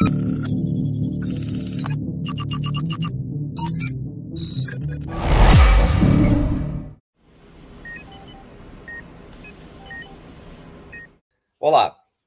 [0.00, 0.08] Olá,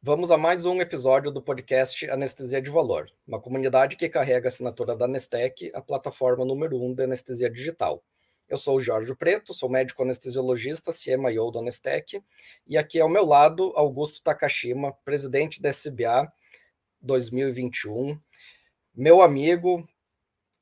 [0.04, 4.50] vamos a mais um episódio do podcast Anestesia de Valor, uma comunidade que carrega a
[4.50, 8.04] assinatura da Anestec, a plataforma número um da anestesia digital.
[8.48, 12.24] Eu sou o Jorge Preto, sou médico anestesiologista, CMIO do Anestec,
[12.68, 16.32] e aqui ao meu lado, Augusto Takashima, presidente da SBA
[17.04, 18.18] 2021,
[18.96, 19.88] meu amigo,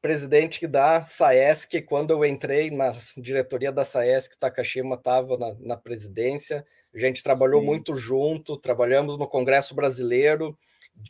[0.01, 6.65] presidente da SAESC, quando eu entrei na diretoria da SAESC, Takashima estava na, na presidência,
[6.93, 7.67] a gente trabalhou Sim.
[7.67, 10.57] muito junto, trabalhamos no Congresso Brasileiro,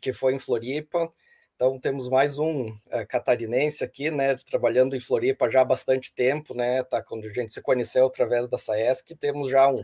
[0.01, 1.11] que foi em Floripa.
[1.55, 6.53] Então temos mais um é, catarinense aqui, né, trabalhando em Floripa já há bastante tempo,
[6.53, 9.75] né, tá, quando a gente se conheceu através da SAESC, temos já um,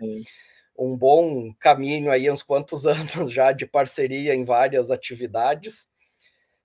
[0.77, 5.88] um bom caminho aí, uns quantos anos já de parceria em várias atividades.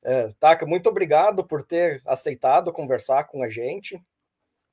[0.04, 4.00] É, Taka, muito obrigado por ter aceitado conversar com a gente.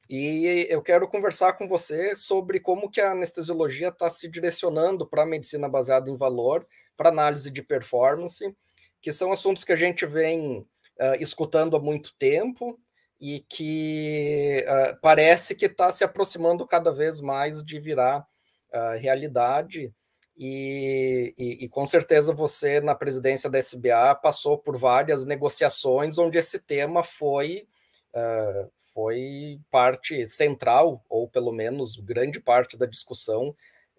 [0.10, 5.22] E eu quero conversar com você sobre como que a anestesiologia está se direcionando para
[5.22, 8.44] a medicina baseada em valor, para análise de performance,
[9.00, 10.62] que são assuntos que a gente vem
[11.00, 12.80] uh, escutando há muito tempo
[13.22, 18.28] e que uh, parece que está se aproximando cada vez mais de virar
[18.74, 19.94] uh, realidade.
[20.38, 26.38] E, e, e, com certeza você, na presidência da SBA, passou por várias negociações onde
[26.38, 27.68] esse tema foi
[28.14, 33.50] uh, foi parte central, ou pelo menos grande parte da discussão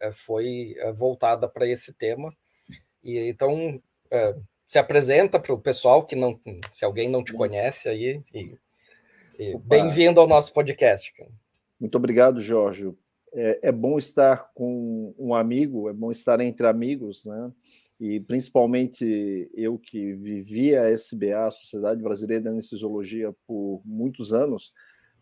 [0.02, 2.32] uh, foi uh, voltada para esse tema.
[3.02, 3.80] E então
[4.66, 6.40] se apresenta para o pessoal que não,
[6.72, 8.58] se alguém não te conhece aí, e,
[9.38, 11.12] e bem-vindo ao nosso podcast.
[11.78, 12.92] Muito obrigado, Jorge.
[13.32, 17.52] É, é, bom estar com um amigo, é bom estar entre amigos, né?
[18.00, 24.72] e principalmente eu que vivi a SBA, a Sociedade Brasileira de Anestesiologia, por muitos anos,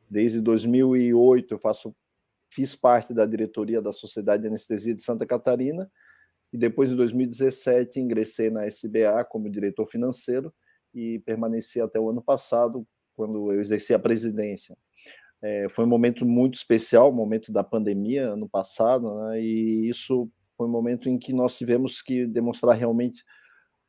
[0.08, 1.94] desde 2008 eu faço,
[2.50, 5.90] fiz parte da diretoria da Sociedade de Anestesia de Santa Catarina,
[6.52, 10.52] e depois, em 2017, ingressei na SBA como diretor financeiro
[10.94, 14.76] e permaneci até o ano passado, quando eu exerci a presidência.
[15.42, 20.66] É, foi um momento muito especial, momento da pandemia, ano passado, né, e isso foi
[20.66, 23.22] um momento em que nós tivemos que demonstrar realmente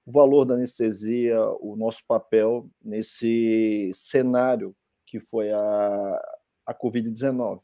[0.05, 4.75] o valor da anestesia, o nosso papel nesse cenário
[5.07, 6.21] que foi a,
[6.67, 7.61] a Covid-19.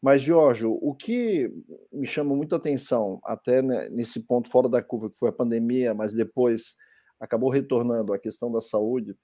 [0.00, 1.50] Mas, Jorge, o que
[1.92, 6.14] me chama muita atenção, até nesse ponto fora da curva, que foi a pandemia, mas
[6.14, 6.76] depois
[7.18, 9.16] acabou retornando a questão da saúde,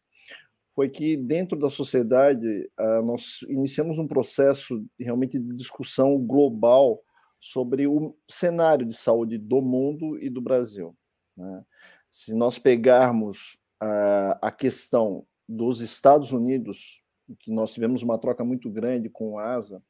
[0.74, 2.46] foi que dentro da sociedade
[2.78, 7.00] uh, nós iniciamos um processo realmente de discussão global
[7.38, 10.96] sobre o cenário de saúde do mundo e do Brasil.
[11.36, 11.64] Né?
[12.10, 17.02] Se nós pegarmos a, a questão dos Estados Unidos,
[17.38, 19.80] que nós tivemos uma troca muito grande com a ASA,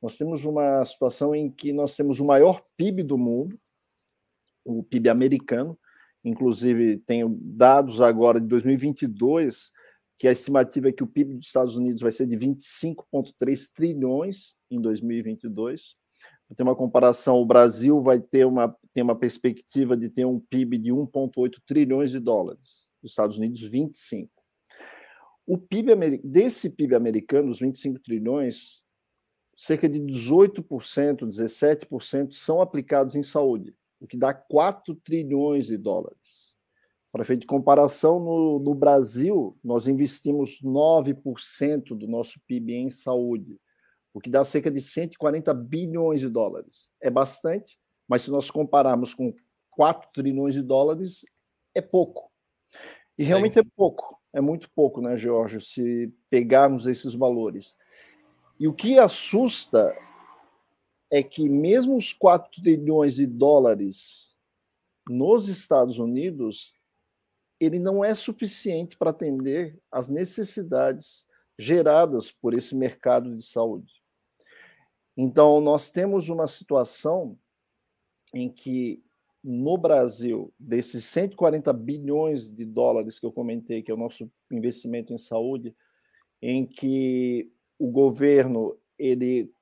[0.00, 3.60] nós temos uma situação em que nós temos o maior PIB do mundo,
[4.64, 5.78] o PIB americano,
[6.24, 9.72] inclusive tenho dados agora de 2022
[10.22, 14.54] que a estimativa é que o PIB dos Estados Unidos vai ser de 25,3 trilhões
[14.70, 15.96] em 2022
[16.54, 20.78] ter uma comparação, o Brasil vai ter uma, tem uma perspectiva de ter um PIB
[20.78, 24.30] de 1,8 trilhões de dólares, os Estados Unidos 25.
[25.46, 28.82] O PIB desse PIB americano, os 25 trilhões,
[29.56, 36.41] cerca de 18%, 17% são aplicados em saúde, o que dá 4 trilhões de dólares.
[37.12, 43.60] Para efeito de comparação, no, no Brasil, nós investimos 9% do nosso PIB em saúde
[44.14, 46.90] o que dá cerca de 140 bilhões de dólares.
[47.00, 49.34] É bastante, mas se nós compararmos com
[49.70, 51.24] 4 trilhões de dólares,
[51.74, 52.30] é pouco.
[53.16, 53.28] E Sim.
[53.28, 57.76] realmente é pouco, é muito pouco, né, Jorge, se pegarmos esses valores.
[58.60, 59.96] E o que assusta
[61.10, 64.38] é que mesmo os 4 trilhões de dólares
[65.08, 66.74] nos Estados Unidos,
[67.64, 71.26] ele não é suficiente para atender às necessidades
[71.58, 74.02] geradas por esse mercado de saúde.
[75.16, 77.38] Então, nós temos uma situação
[78.34, 79.00] em que,
[79.44, 85.12] no Brasil, desses 140 bilhões de dólares que eu comentei, que é o nosso investimento
[85.12, 85.76] em saúde,
[86.40, 89.52] em que o governo, ele,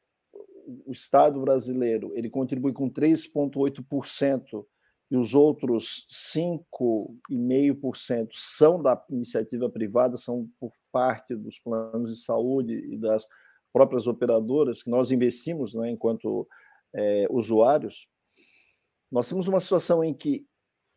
[0.86, 4.64] o Estado brasileiro, ele contribui com 3,8%
[5.10, 12.74] e os outros 5,5% são da iniciativa privada, são por parte dos planos de saúde
[12.74, 13.26] e das
[13.72, 16.46] próprias operadoras que nós investimos né, enquanto
[16.94, 18.06] é, usuários,
[19.10, 20.46] nós temos uma situação em que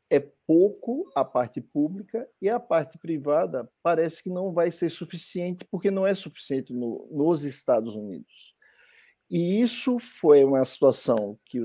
[0.10, 5.66] é pouco a parte pública e a parte privada parece que não vai ser suficiente,
[5.66, 8.54] porque não é suficiente no, nos Estados Unidos.
[9.30, 11.60] E isso foi uma situação que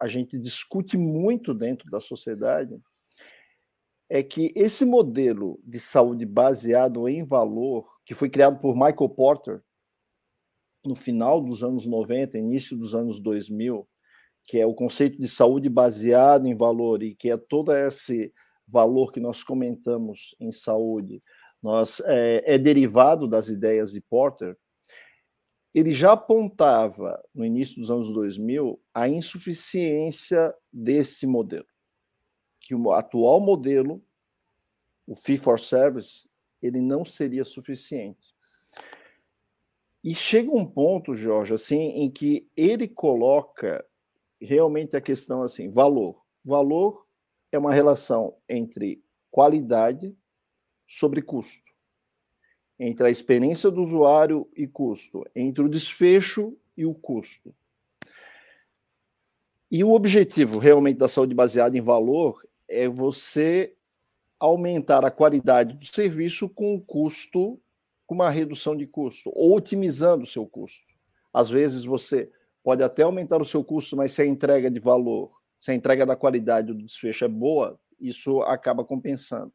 [0.00, 2.78] a gente discute muito dentro da sociedade,
[4.08, 9.62] é que esse modelo de saúde baseado em valor, que foi criado por Michael Porter
[10.84, 13.88] no final dos anos 90, início dos anos 2000,
[14.44, 18.32] que é o conceito de saúde baseado em valor e que é todo esse
[18.66, 21.20] valor que nós comentamos em saúde,
[21.60, 24.56] nós é, é derivado das ideias de Porter.
[25.76, 31.66] Ele já apontava no início dos anos 2000 a insuficiência desse modelo,
[32.58, 34.02] que o atual modelo,
[35.06, 36.26] o fee for service,
[36.62, 38.34] ele não seria suficiente.
[40.02, 43.86] E chega um ponto, Jorge, assim, em que ele coloca
[44.40, 46.24] realmente a questão assim, valor.
[46.42, 47.06] Valor
[47.52, 50.16] é uma relação entre qualidade
[50.86, 51.70] sobre custo,
[52.78, 57.54] entre a experiência do usuário e custo, entre o desfecho e o custo.
[59.70, 63.74] E o objetivo realmente da saúde baseada em valor é você
[64.38, 67.58] aumentar a qualidade do serviço com custo,
[68.06, 70.86] com uma redução de custo, ou otimizando o seu custo.
[71.32, 72.30] Às vezes você
[72.62, 76.04] pode até aumentar o seu custo, mas se a entrega de valor, se a entrega
[76.04, 79.52] da qualidade do desfecho é boa, isso acaba compensando.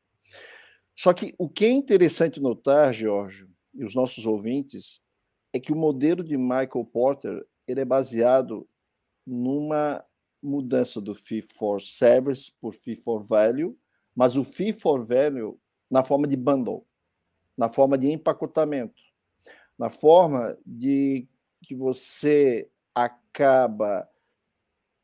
[0.95, 5.01] Só que o que é interessante notar, Jorge, e os nossos ouvintes,
[5.53, 8.67] é que o modelo de Michael Porter ele é baseado
[9.25, 10.03] numa
[10.41, 13.77] mudança do fee for service por fee for value,
[14.15, 15.59] mas o fee for value
[15.89, 16.85] na forma de bundle,
[17.57, 19.01] na forma de empacotamento,
[19.77, 21.27] na forma de
[21.61, 24.09] que você acaba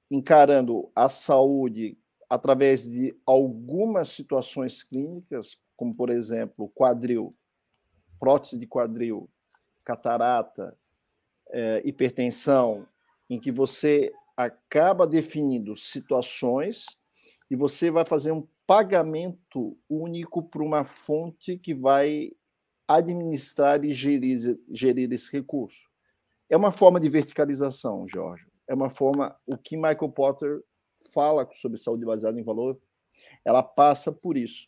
[0.10, 1.98] encarando a saúde
[2.30, 7.34] através de algumas situações clínicas, como por exemplo, quadril,
[8.20, 9.30] prótese de quadril,
[9.86, 10.78] catarata,
[11.50, 12.86] é, hipertensão,
[13.30, 16.86] em que você acaba definindo situações
[17.50, 22.32] e você vai fazer um pagamento único para uma fonte que vai
[22.88, 25.90] administrar e gerir, gerir esse recurso.
[26.50, 28.48] É uma forma de verticalização, Jorge.
[28.68, 29.38] É uma forma.
[29.46, 30.64] O que Michael Potter
[31.14, 32.80] fala sobre saúde baseada em valor,
[33.46, 34.68] ela passa por isso.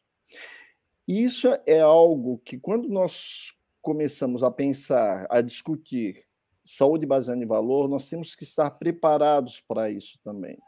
[1.10, 6.24] E isso é algo que, quando nós começamos a pensar, a discutir
[6.64, 10.60] saúde baseada em valor, nós temos que estar preparados para isso também.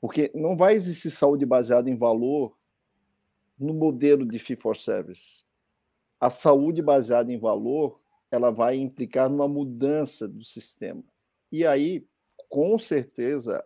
[0.00, 2.56] Porque não vai existir saúde baseada em valor
[3.58, 5.42] no modelo de fee for service.
[6.20, 8.00] A saúde baseada em valor
[8.30, 11.02] ela vai implicar numa mudança do sistema.
[11.50, 12.06] E aí,
[12.48, 13.64] com certeza,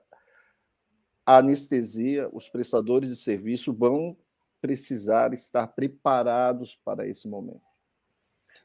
[1.27, 4.17] a anestesia, os prestadores de serviço vão
[4.61, 7.63] precisar estar preparados para esse momento.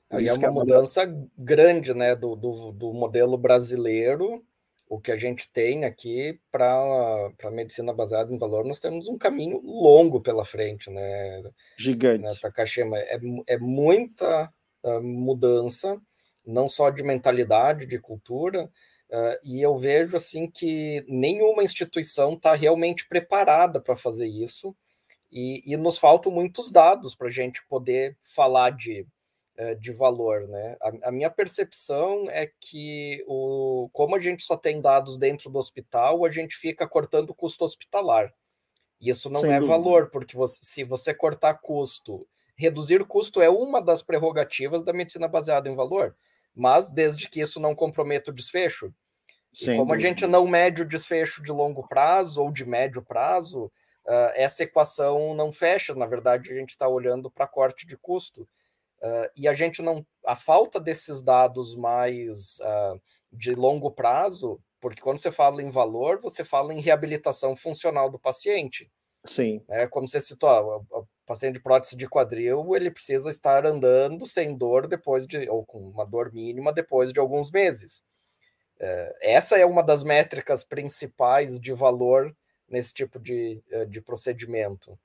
[0.09, 1.05] Aí é uma mudança
[1.37, 4.45] grande né, do, do, do, modelo brasileiro,
[4.87, 9.17] o que a gente tem aqui para a medicina baseada em valor, nós temos um
[9.17, 11.43] caminho longo pela frente, né?
[11.77, 12.23] Gigante.
[12.23, 14.53] Né, Takashima, é, é muita
[15.01, 15.99] mudança,
[16.45, 22.53] não só de mentalidade, de cultura, uh, e eu vejo assim que nenhuma instituição está
[22.53, 24.75] realmente preparada para fazer isso,
[25.33, 29.07] e, e, nos faltam muitos dados para a gente poder falar de,
[29.57, 30.47] uh, de valor.
[30.47, 30.77] Né?
[30.81, 35.57] A, a, minha percepção é que, o, como a gente só tem dados dentro do
[35.57, 38.33] hospital, a gente fica cortando o custo hospitalar.
[39.01, 39.75] E isso não Sem é dúvida.
[39.75, 45.27] valor, porque você, se você cortar custo reduzir custo é uma das prerrogativas da medicina
[45.27, 46.15] baseada em valor,
[46.55, 48.93] mas desde que isso não comprometa o desfecho.
[49.61, 53.71] E como a gente não mede o desfecho de longo prazo ou de médio prazo,
[54.05, 55.93] uh, essa equação não fecha.
[55.95, 58.47] Na verdade, a gente está olhando para corte de custo.
[59.01, 60.05] Uh, e a gente não.
[60.25, 66.19] A falta desses dados mais uh, de longo prazo, porque quando você fala em valor,
[66.21, 68.89] você fala em reabilitação funcional do paciente.
[69.25, 69.63] Sim.
[69.69, 74.55] É como você citou, o paciente de prótese de quadril, ele precisa estar andando sem
[74.55, 78.03] dor depois de, ou com uma dor mínima depois de alguns meses.
[78.79, 82.35] É, essa é uma das métricas principais de valor
[82.67, 84.97] nesse tipo de, é, de procedimento.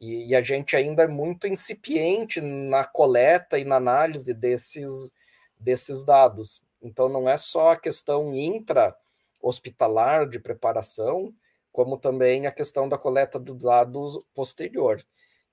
[0.00, 5.10] E, e a gente ainda é muito incipiente na coleta e na análise desses,
[5.58, 6.62] desses dados.
[6.82, 11.32] Então, não é só a questão intra-hospitalar de preparação,
[11.70, 15.02] como também a questão da coleta dos dados posterior.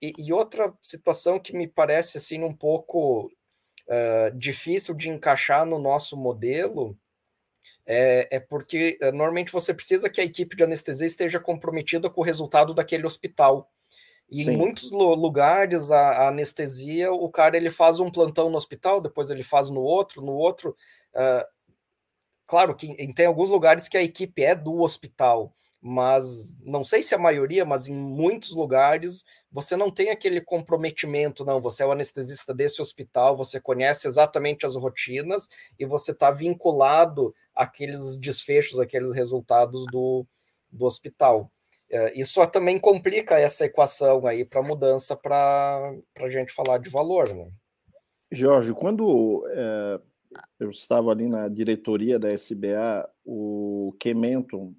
[0.01, 5.77] E, e, outra situação que me parece assim um pouco uh, difícil de encaixar no
[5.77, 6.97] nosso modelo
[7.85, 12.21] É, é, porque é, normalmente você precisa que a equipe de anestesia esteja comprometida com
[12.21, 13.71] o resultado daquele hospital.
[14.29, 14.51] E Sim.
[14.51, 19.31] em muitos lugares a, a, anestesia, o cara ele faz um plantão no hospital, depois
[19.31, 20.75] ele faz no outro, no outro.
[21.15, 21.45] Uh,
[22.45, 25.51] claro que tem alguns lugares que a equipe é do hospital,
[25.81, 31.43] mas não sei se a maioria, mas em muitos lugares você não tem aquele comprometimento,
[31.43, 31.59] não.
[31.61, 35.49] Você é o anestesista desse hospital, você conhece exatamente as rotinas
[35.79, 40.25] e você está vinculado àqueles desfechos, aqueles resultados do,
[40.71, 41.51] do hospital.
[41.91, 47.27] É, isso também complica essa equação aí para mudança para a gente falar de valor,
[47.33, 47.49] né?
[48.31, 49.99] Jorge, quando é,
[50.59, 54.73] eu estava ali na diretoria da SBA, o Kementon,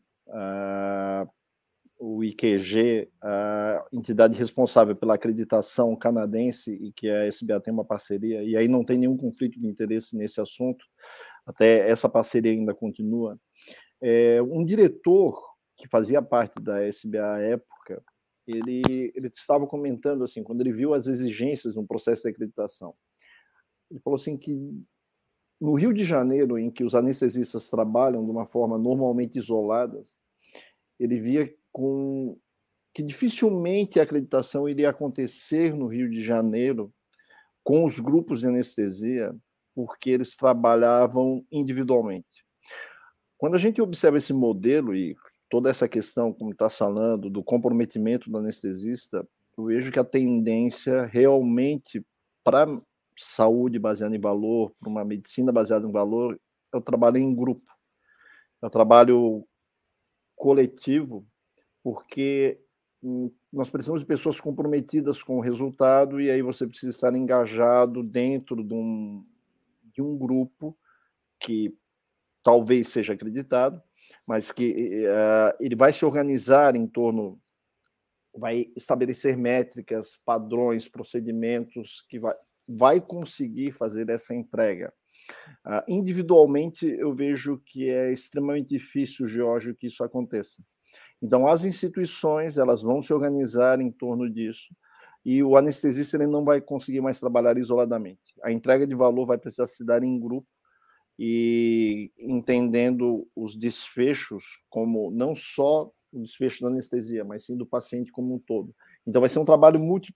[1.99, 8.43] o IQG, a entidade responsável pela acreditação canadense e que a SBA tem uma parceria,
[8.43, 10.87] e aí não tem nenhum conflito de interesse nesse assunto,
[11.51, 13.39] até essa parceria ainda continua.
[14.01, 15.39] É, um diretor
[15.77, 18.03] que fazia parte da SBA à época,
[18.47, 18.83] ele,
[19.15, 22.95] ele estava comentando assim, quando ele viu as exigências no processo de acreditação,
[23.91, 24.57] ele falou assim que
[25.61, 30.15] no Rio de Janeiro, em que os anestesistas trabalham de uma forma normalmente isoladas,
[30.99, 32.39] ele via com
[32.95, 36.93] que dificilmente a acreditação iria acontecer no Rio de Janeiro
[37.63, 39.35] com os grupos de anestesia,
[39.75, 42.45] porque eles trabalhavam individualmente.
[43.39, 45.17] Quando a gente observa esse modelo, e
[45.49, 51.07] toda essa questão, como está falando, do comprometimento do anestesista, eu vejo que a tendência
[51.07, 52.05] realmente
[52.45, 52.67] para
[53.17, 56.41] saúde baseada em valor, para uma medicina baseada em valor,
[56.73, 57.71] é o trabalho em grupo,
[58.63, 59.47] é o trabalho
[60.37, 61.27] coletivo,
[61.83, 62.61] porque
[63.03, 68.03] hum, nós precisamos de pessoas comprometidas com o resultado e aí você precisa estar engajado
[68.03, 69.25] dentro de um,
[70.01, 70.77] de um grupo
[71.39, 71.77] que
[72.43, 73.81] talvez seja acreditado,
[74.27, 77.39] mas que uh, ele vai se organizar em torno,
[78.35, 82.35] vai estabelecer métricas, padrões, procedimentos que vai,
[82.67, 84.93] vai conseguir fazer essa entrega.
[85.67, 90.63] Uh, individualmente, eu vejo que é extremamente difícil, Jorge, que isso aconteça.
[91.23, 94.75] Então, as instituições elas vão se organizar em torno disso
[95.25, 98.35] e o anestesista ele não vai conseguir mais trabalhar isoladamente.
[98.43, 100.49] A entrega de valor vai precisar se dar em grupo
[101.19, 108.11] e entendendo os desfechos como não só o desfecho da anestesia, mas sim do paciente
[108.11, 108.75] como um todo.
[109.07, 110.15] Então vai ser um trabalho multi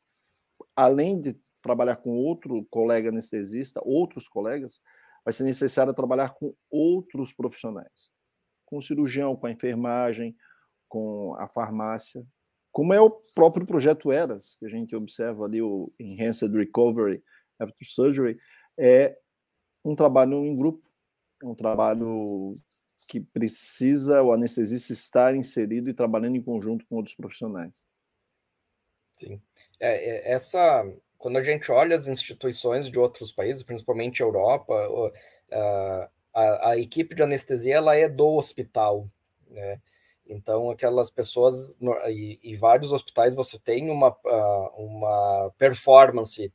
[0.75, 4.81] além de trabalhar com outro colega anestesista, outros colegas,
[5.25, 8.11] vai ser necessário trabalhar com outros profissionais,
[8.67, 10.37] com o cirurgião, com a enfermagem,
[10.89, 12.25] com a farmácia,
[12.75, 17.23] como é o próprio projeto ERAS, que a gente observa ali, o Enhanced Recovery
[17.57, 18.37] After Surgery,
[18.77, 19.17] é
[19.85, 20.83] um trabalho em grupo,
[21.41, 22.53] é um trabalho
[23.07, 27.73] que precisa o anestesista estar inserido e trabalhando em conjunto com outros profissionais.
[29.17, 29.41] Sim.
[29.79, 30.85] É, é, essa,
[31.17, 34.75] quando a gente olha as instituições de outros países, principalmente Europa,
[35.53, 39.09] a, a, a equipe de anestesia ela é do hospital,
[39.49, 39.81] né?
[40.27, 41.77] Então, aquelas pessoas,
[42.09, 44.17] e, e vários hospitais, você tem uma,
[44.77, 46.53] uma performance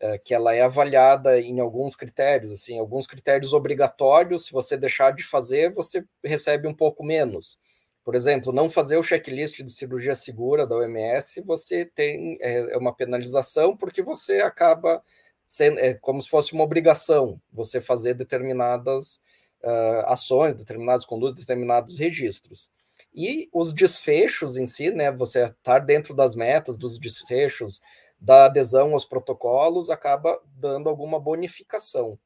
[0.00, 5.12] é, que ela é avaliada em alguns critérios, assim, alguns critérios obrigatórios, se você deixar
[5.12, 7.58] de fazer, você recebe um pouco menos.
[8.04, 12.76] Por exemplo, não fazer o checklist de cirurgia segura da OMS, você tem é, é
[12.76, 15.02] uma penalização porque você acaba
[15.46, 19.22] sendo é como se fosse uma obrigação você fazer determinadas
[19.62, 22.70] uh, ações, determinadas condutas, determinados registros.
[23.14, 25.12] E os desfechos em si, né?
[25.12, 27.80] Você estar dentro das metas dos desfechos,
[28.20, 32.18] da adesão aos protocolos acaba dando alguma bonificação.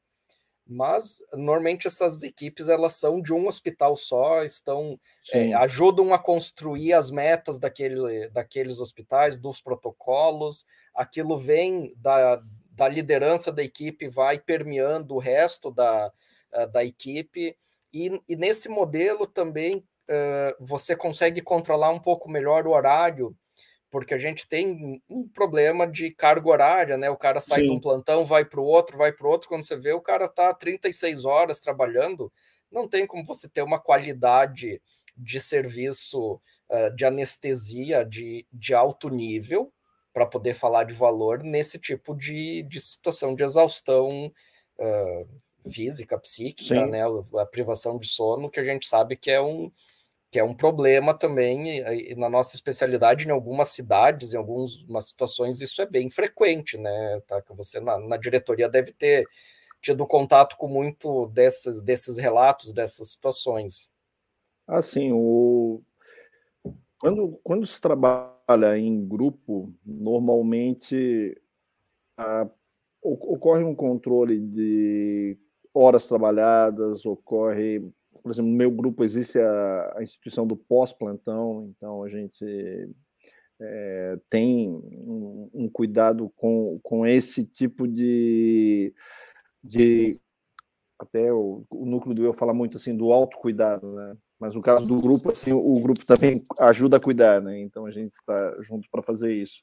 [0.65, 4.99] Mas normalmente essas equipes elas são de um hospital só, estão
[5.33, 10.65] é, ajudam a construir as metas daquele, daqueles hospitais, dos protocolos.
[10.93, 12.39] Aquilo vem da,
[12.71, 16.13] da liderança da equipe, vai permeando o resto da,
[16.53, 17.57] eh, da equipe.
[17.91, 23.35] E, e nesse modelo também uh, você consegue controlar um pouco melhor o horário
[23.91, 27.09] porque a gente tem um problema de carga horária, né?
[27.09, 27.65] O cara sai Sim.
[27.65, 30.01] de um plantão, vai para o outro, vai para o outro, quando você vê, o
[30.01, 32.31] cara está 36 horas trabalhando,
[32.71, 34.81] não tem como você ter uma qualidade
[35.17, 36.35] de serviço
[36.69, 39.73] uh, de anestesia de, de alto nível
[40.13, 44.31] para poder falar de valor nesse tipo de, de situação de exaustão
[44.79, 46.91] uh, física, psíquica, Sim.
[46.91, 47.01] né?
[47.39, 49.71] A privação de sono, que a gente sabe que é um,
[50.31, 55.05] que é um problema também, e, e na nossa especialidade, em algumas cidades, em algumas
[55.05, 57.19] situações, isso é bem frequente, né?
[57.27, 57.41] Tá?
[57.41, 59.25] Que você na, na diretoria deve ter
[59.81, 63.89] tido contato com muito desses, desses relatos, dessas situações.
[64.67, 65.81] Assim, o...
[66.99, 71.35] quando, quando se trabalha em grupo, normalmente
[72.17, 72.47] a...
[73.01, 75.37] ocorre um controle de
[75.73, 77.89] horas trabalhadas, ocorre,
[78.21, 82.89] por exemplo, no meu grupo existe a, a instituição do pós-plantão, então a gente
[83.61, 88.93] é, tem um, um, cuidado com, com esse tipo de,
[89.63, 90.19] de
[90.99, 94.17] até o, o núcleo do eu fala muito assim do autocuidado, né?
[94.39, 97.59] Mas no caso do grupo, assim, o grupo também ajuda a cuidar, né?
[97.59, 99.61] Então a gente está junto para fazer isso.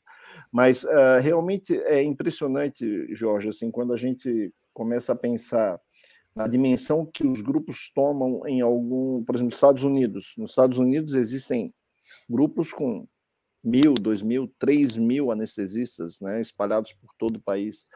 [0.52, 5.80] Mas uh, realmente é impressionante, Jorge, assim, quando a gente começa a pensar
[6.36, 10.34] na dimensão que os grupos tomam em algum, por exemplo, Estados Unidos.
[10.36, 11.74] Nos Estados Unidos existem
[12.28, 13.08] grupos com
[13.64, 17.86] mil, dois mil, três mil anestesistas, né, espalhados por todo o país.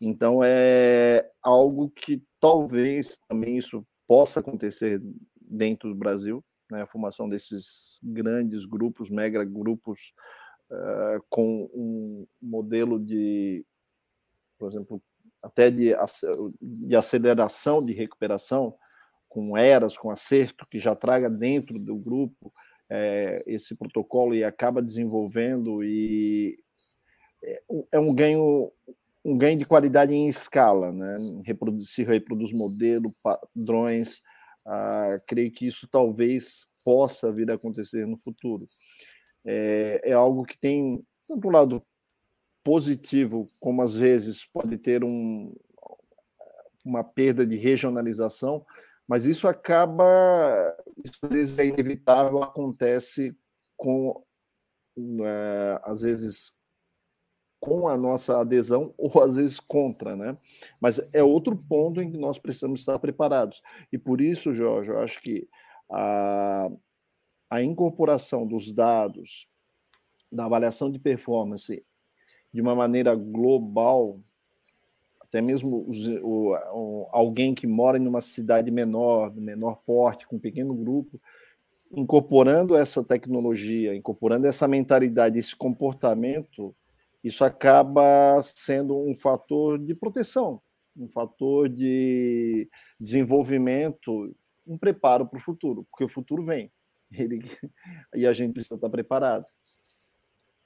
[0.00, 5.00] Então é algo que talvez também isso possa acontecer
[5.40, 10.12] dentro do Brasil, né, a formação desses grandes grupos, mega grupos,
[10.70, 13.64] uh, com um modelo de,
[14.58, 15.02] por exemplo,
[15.42, 15.94] até de,
[16.60, 18.74] de aceleração de recuperação,
[19.28, 22.52] com eras, com acerto, que já traga dentro do grupo
[22.88, 26.58] é, esse protocolo e acaba desenvolvendo e
[27.42, 27.62] é,
[27.92, 28.72] é um ganho
[29.24, 31.18] um ganho de qualidade em escala, né?
[31.44, 34.22] Reproduz, se reproduz modelo, padrões.
[34.64, 38.66] Ah, creio que isso talvez possa vir a acontecer no futuro.
[39.44, 41.82] É, é algo que tem tanto um lado
[42.66, 45.54] positivo, como às vezes pode ter um,
[46.84, 48.66] uma perda de regionalização,
[49.06, 53.38] mas isso acaba, isso às vezes é inevitável, acontece
[53.76, 54.20] com,
[54.98, 56.52] é, às vezes,
[57.60, 60.36] com a nossa adesão ou às vezes contra, né?
[60.80, 63.62] Mas é outro ponto em que nós precisamos estar preparados.
[63.92, 65.48] E por isso, Jorge, eu acho que
[65.88, 66.68] a,
[67.48, 69.48] a incorporação dos dados
[70.32, 71.86] da avaliação de performance
[72.56, 74.18] de uma maneira global,
[75.20, 80.36] até mesmo os, o, o, alguém que mora em uma cidade menor, menor porte, com
[80.36, 81.20] um pequeno grupo,
[81.92, 86.74] incorporando essa tecnologia, incorporando essa mentalidade, esse comportamento,
[87.22, 90.62] isso acaba sendo um fator de proteção,
[90.96, 94.34] um fator de desenvolvimento,
[94.66, 96.72] um preparo para o futuro, porque o futuro vem.
[97.12, 97.38] Ele,
[98.16, 99.44] e a gente precisa estar preparado.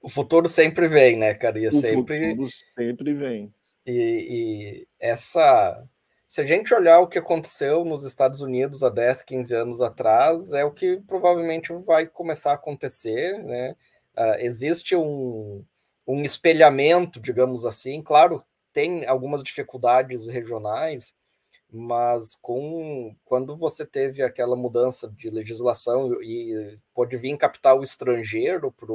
[0.01, 1.59] O futuro sempre vem, né, cara?
[1.59, 2.31] E o sempre...
[2.31, 3.53] futuro sempre vem.
[3.87, 5.87] E, e, essa.
[6.27, 10.53] Se a gente olhar o que aconteceu nos Estados Unidos há 10, 15 anos atrás,
[10.53, 13.75] é o que provavelmente vai começar a acontecer, né?
[14.17, 15.65] Uh, existe um,
[16.07, 18.01] um espelhamento, digamos assim.
[18.01, 21.15] Claro, tem algumas dificuldades regionais,
[21.73, 28.93] mas com quando você teve aquela mudança de legislação e pode vir capital estrangeiro para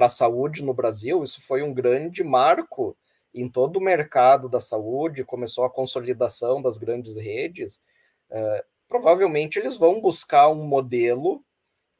[0.00, 2.96] para a saúde no Brasil, isso foi um grande marco
[3.34, 7.82] em todo o mercado da saúde, começou a consolidação das grandes redes.
[8.30, 11.44] Uh, provavelmente eles vão buscar um modelo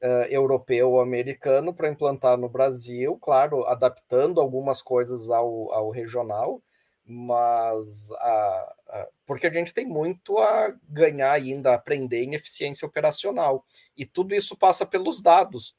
[0.02, 6.62] uh, europeu ou americano para implantar no Brasil, claro, adaptando algumas coisas ao, ao regional,
[7.04, 13.62] mas a, a, porque a gente tem muito a ganhar ainda, aprender em eficiência operacional.
[13.94, 15.78] E tudo isso passa pelos dados.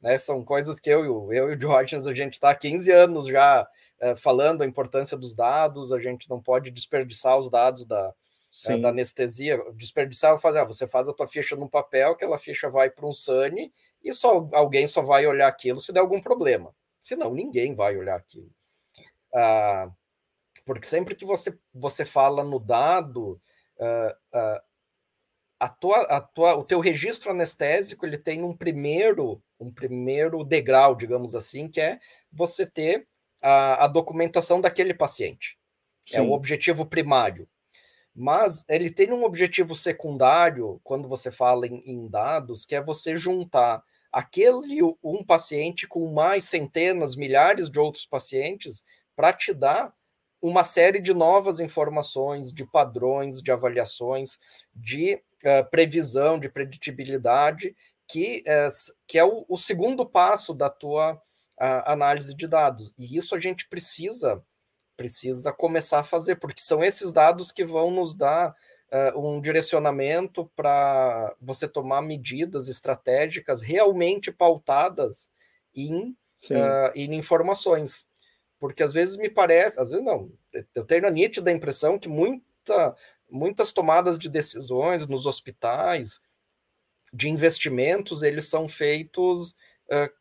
[0.00, 0.16] Né?
[0.18, 3.68] São coisas que eu, eu e o Diógenes, a gente está há 15 anos já
[4.00, 8.14] é, falando a importância dos dados, a gente não pode desperdiçar os dados da,
[8.66, 9.60] é, da anestesia.
[9.74, 13.06] Desperdiçar é fazer, ah, você faz a tua ficha no papel, aquela ficha vai para
[13.06, 16.74] um SANI e só alguém só vai olhar aquilo se der algum problema.
[17.00, 18.50] Senão, ninguém vai olhar aquilo.
[19.34, 19.90] Ah,
[20.64, 23.40] porque sempre que você, você fala no dado,
[24.32, 24.62] ah,
[25.58, 30.94] a tua, a tua, o teu registro anestésico ele tem um primeiro um primeiro degrau,
[30.94, 31.98] digamos assim, que é
[32.32, 33.08] você ter
[33.42, 35.58] a, a documentação daquele paciente.
[36.06, 36.16] Sim.
[36.16, 37.48] É o objetivo primário.
[38.14, 43.16] Mas ele tem um objetivo secundário, quando você fala em, em dados, que é você
[43.16, 49.92] juntar aquele um paciente com mais centenas, milhares de outros pacientes para te dar
[50.40, 54.38] uma série de novas informações, de padrões, de avaliações,
[54.74, 57.74] de uh, previsão, de preditibilidade,
[58.06, 58.68] que é,
[59.06, 61.20] que é o, o segundo passo da tua
[61.58, 62.94] a, análise de dados.
[62.98, 64.42] E isso a gente precisa
[64.96, 68.52] precisa começar a fazer, porque são esses dados que vão nos dar
[69.14, 75.30] uh, um direcionamento para você tomar medidas estratégicas realmente pautadas
[75.72, 76.16] em,
[76.50, 78.04] uh, em informações.
[78.58, 80.32] Porque às vezes me parece, às vezes não,
[80.74, 82.96] eu tenho a nítida impressão que muita,
[83.30, 86.20] muitas tomadas de decisões nos hospitais,
[87.12, 89.52] de investimentos, eles são feitos
[89.90, 90.12] uh,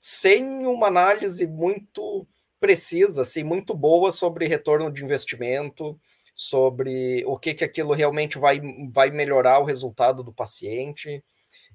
[0.00, 2.26] sem uma análise muito
[2.62, 5.98] precisa, assim, muito boa sobre retorno de investimento,
[6.32, 8.60] sobre o que, que aquilo realmente vai,
[8.92, 11.24] vai melhorar o resultado do paciente.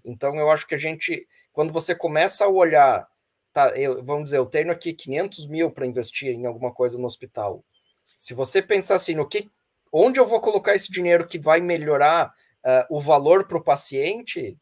[0.04, 3.06] Então, eu acho que a gente, quando você começa a olhar,
[3.52, 7.06] tá, eu, vamos dizer, eu tenho aqui 500 mil para investir em alguma coisa no
[7.06, 7.66] hospital.
[8.02, 9.50] Se você pensar assim, no que,
[9.98, 12.34] onde eu vou colocar esse dinheiro que vai melhorar
[12.66, 14.58] uh, o valor para o paciente,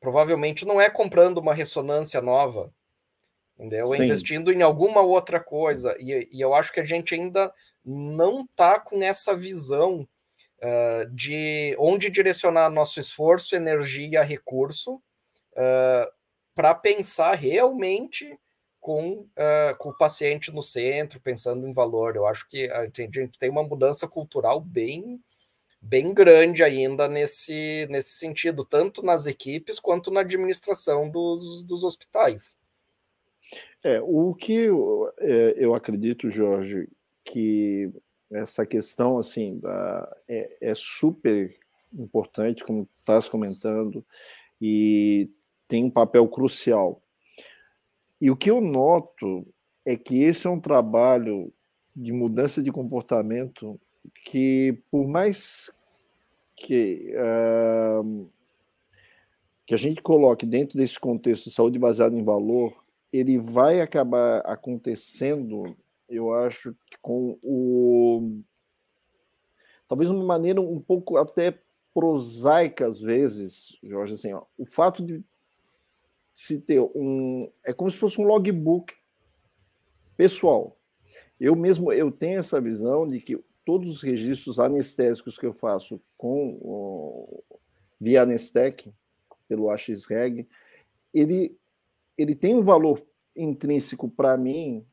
[0.00, 2.72] provavelmente não é comprando uma ressonância nova,
[3.54, 3.88] entendeu?
[3.88, 4.04] Sim.
[4.04, 5.96] Investindo em alguma outra coisa.
[5.98, 7.52] E, e, eu acho que a gente ainda
[7.84, 10.06] não está com essa visão
[10.62, 16.10] uh, de onde direcionar nosso esforço, energia, recurso uh,
[16.54, 18.38] para pensar realmente
[18.86, 22.14] com, uh, com o paciente no centro, pensando em valor.
[22.14, 25.20] Eu acho que a gente tem uma mudança cultural bem
[25.80, 32.56] bem grande ainda nesse, nesse sentido, tanto nas equipes quanto na administração dos, dos hospitais.
[33.82, 36.88] É, o que eu, é, eu acredito, Jorge,
[37.24, 37.92] que
[38.30, 41.56] essa questão assim da, é, é super
[41.92, 44.04] importante, como estás comentando,
[44.60, 45.28] e
[45.66, 47.02] tem um papel crucial.
[48.20, 49.46] E o que eu noto
[49.84, 51.52] é que esse é um trabalho
[51.94, 53.80] de mudança de comportamento
[54.24, 55.70] que, por mais
[56.56, 58.28] que, uh,
[59.66, 62.74] que a gente coloque dentro desse contexto de saúde baseada em valor,
[63.12, 65.76] ele vai acabar acontecendo,
[66.08, 68.40] eu acho, com o.
[69.88, 71.58] Talvez uma maneira um pouco até
[71.94, 75.24] prosaica às vezes, Jorge, assim, ó, o fato de
[76.36, 77.50] se ter um.
[77.64, 78.92] É como se fosse um logbook
[80.18, 80.76] pessoal.
[81.40, 85.98] Eu mesmo eu tenho essa visão de que todos os registros anestésicos que eu faço
[86.14, 87.42] com
[87.98, 88.92] via Anestec,
[89.48, 90.46] pelo AXREG,
[91.12, 91.56] ele,
[92.18, 93.02] ele tem um valor
[93.34, 94.84] intrínseco para mim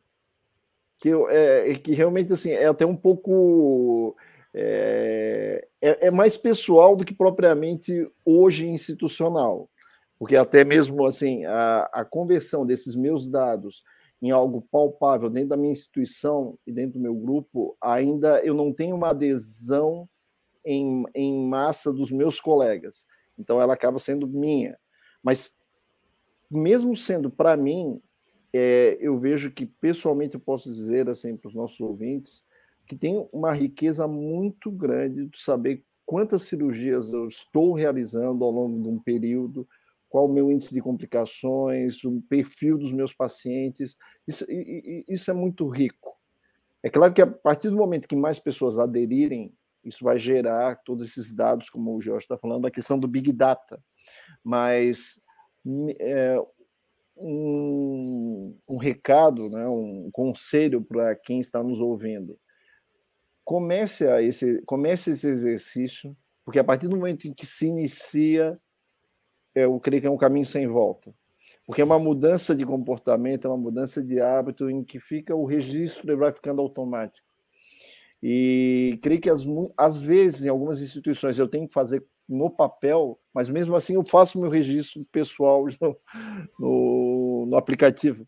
[0.98, 4.16] que, eu, é, que realmente assim, é até um pouco.
[4.54, 9.68] É, é, é, mais pessoal do que propriamente hoje institucional.
[10.24, 13.84] Porque até mesmo assim, a, a conversão desses meus dados
[14.22, 18.72] em algo palpável dentro da minha instituição e dentro do meu grupo, ainda eu não
[18.72, 20.08] tenho uma adesão
[20.66, 23.06] em, em massa dos meus colegas.
[23.38, 24.80] Então ela acaba sendo minha.
[25.22, 25.54] Mas
[26.50, 28.02] mesmo sendo para mim,
[28.54, 32.46] é, eu vejo que pessoalmente eu posso dizer assim para os nossos ouvintes
[32.88, 38.82] que tem uma riqueza muito grande de saber quantas cirurgias eu estou realizando ao longo
[38.82, 39.68] de um período,
[40.14, 43.98] qual o meu índice de complicações, o perfil dos meus pacientes.
[44.28, 44.46] Isso,
[45.10, 46.16] isso é muito rico.
[46.84, 49.52] É claro que a partir do momento que mais pessoas aderirem,
[49.84, 53.34] isso vai gerar todos esses dados, como o Jorge está falando, a questão do Big
[53.34, 53.84] Data.
[54.44, 55.20] Mas
[56.00, 56.40] é,
[57.18, 62.38] um, um, recado, né, um conselho para quem está nos ouvindo.
[63.44, 68.62] Comece, a esse, comece esse exercício, porque a partir do momento em que se inicia
[69.56, 71.14] eu creio que é um caminho sem volta.
[71.66, 75.46] Porque é uma mudança de comportamento, é uma mudança de hábito em que fica o
[75.46, 77.26] registro vai ficando automático.
[78.22, 83.50] E creio que às, vezes, em algumas instituições, eu tenho que fazer no papel, mas
[83.50, 85.98] mesmo assim eu faço meu registro pessoal no,
[86.58, 88.28] no, no aplicativo,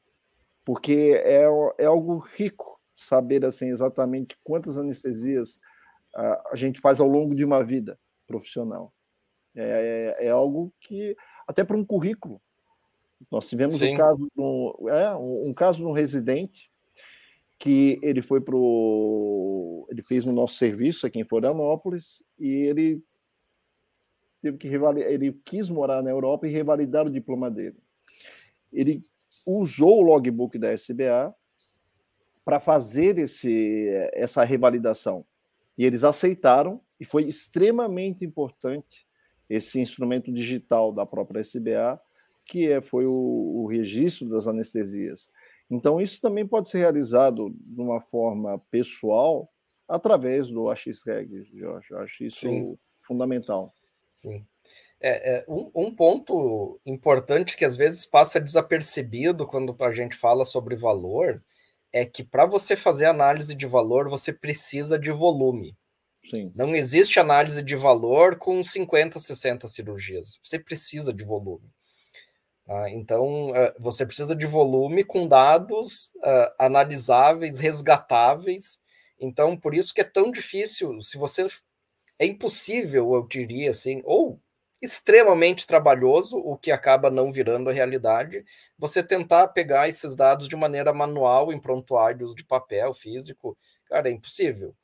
[0.65, 1.45] porque é,
[1.77, 5.59] é algo rico saber assim exatamente quantas anestesias
[6.13, 8.93] a, a gente faz ao longo de uma vida profissional.
[9.55, 11.15] É, é, é algo que,
[11.47, 12.41] até para um currículo,
[13.31, 16.71] nós tivemos um caso, um, é, um caso de um residente
[17.57, 23.01] que ele foi pro, ele fez o nosso serviço aqui em Florianópolis e ele
[24.41, 27.77] teve que revalidar, ele quis morar na Europa e revalidar o diploma dele.
[28.71, 29.01] Ele
[29.45, 31.33] usou o logbook da SBA
[32.43, 35.25] para fazer esse, essa revalidação.
[35.77, 39.04] E eles aceitaram, e foi extremamente importante
[39.49, 41.99] esse instrumento digital da própria SBA,
[42.45, 45.31] que é, foi o, o registro das anestesias.
[45.69, 49.49] Então, isso também pode ser realizado de uma forma pessoal
[49.87, 51.87] através do AXREG, Jorge.
[51.91, 52.77] Eu acho isso Sim.
[53.01, 53.73] fundamental.
[54.15, 54.45] Sim.
[55.01, 60.45] É, é um, um, ponto importante que às vezes passa desapercebido quando a gente fala
[60.45, 61.43] sobre valor
[61.91, 65.77] é que para você fazer análise de valor, você precisa de volume.
[66.29, 66.51] Sim.
[66.55, 70.39] Não existe análise de valor com 50, 60 cirurgias.
[70.43, 71.69] Você precisa de volume.
[72.65, 72.89] Tá?
[72.89, 78.79] Então, é, você precisa de volume com dados uh, analisáveis, resgatáveis.
[79.19, 80.99] Então, por isso que é tão difícil.
[81.01, 81.47] Se você
[82.17, 84.39] é impossível, eu diria assim, ou
[84.81, 88.43] extremamente trabalhoso, o que acaba não virando a realidade,
[88.77, 93.57] você tentar pegar esses dados de maneira manual em prontuários de papel físico,
[93.87, 94.75] cara, é impossível.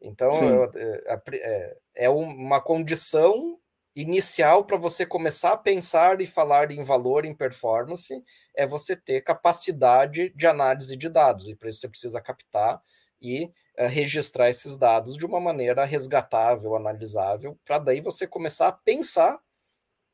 [0.00, 3.58] Então, é, é, é uma condição
[3.94, 8.22] inicial para você começar a pensar e falar em valor, em performance,
[8.56, 12.80] é você ter capacidade de análise de dados, e para isso você precisa captar
[13.20, 18.72] e é, registrar esses dados de uma maneira resgatável, analisável, para daí você começar a
[18.72, 19.38] pensar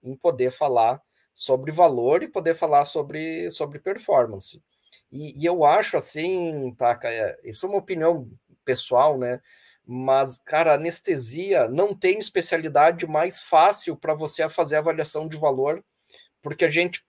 [0.03, 1.03] em poder falar
[1.35, 4.63] sobre valor e poder falar sobre, sobre performance.
[5.13, 6.99] E, e eu acho assim, tá,
[7.45, 8.31] isso é uma opinião
[8.65, 9.41] pessoal, né?
[9.87, 15.85] Mas, cara, anestesia não tem especialidade mais fácil para você fazer avaliação de valor,
[16.43, 17.07] porque a gente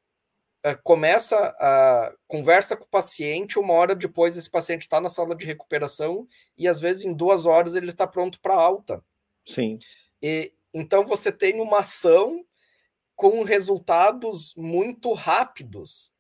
[0.63, 5.36] é, começa a conversa com o paciente, uma hora depois esse paciente está na sala
[5.36, 9.04] de recuperação e às vezes em duas horas ele está pronto para alta.
[9.46, 9.80] Sim.
[10.22, 12.46] E então você tem uma ação
[13.16, 16.12] com resultados muito rápidos.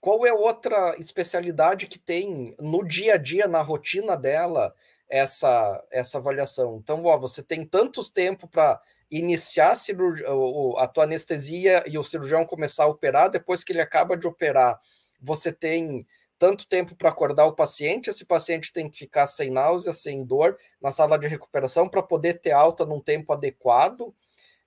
[0.00, 4.74] Qual é outra especialidade que tem no dia a dia, na rotina dela,
[5.10, 6.78] essa, essa avaliação?
[6.82, 12.46] Então, ó, você tem tantos tempo para iniciar a, a tua anestesia e o cirurgião
[12.46, 14.80] começar a operar, depois que ele acaba de operar,
[15.20, 16.06] você tem
[16.38, 20.56] tanto tempo para acordar o paciente, esse paciente tem que ficar sem náusea, sem dor,
[20.80, 24.14] na sala de recuperação para poder ter alta num tempo adequado.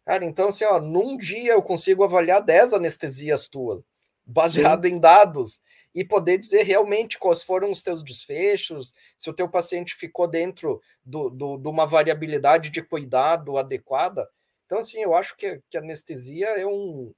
[0.06, 3.82] Cara, então assim, ó, num dia eu consigo avaliar 10 anestesias tuas,
[4.24, 4.94] baseado Sim.
[4.94, 5.62] em dados,
[5.94, 10.82] e poder dizer realmente quais foram os teus desfechos, se o teu paciente ficou dentro
[11.04, 14.28] do, do, de uma variabilidade de cuidado adequada.
[14.66, 17.14] Então, assim, eu acho que, que anestesia é um.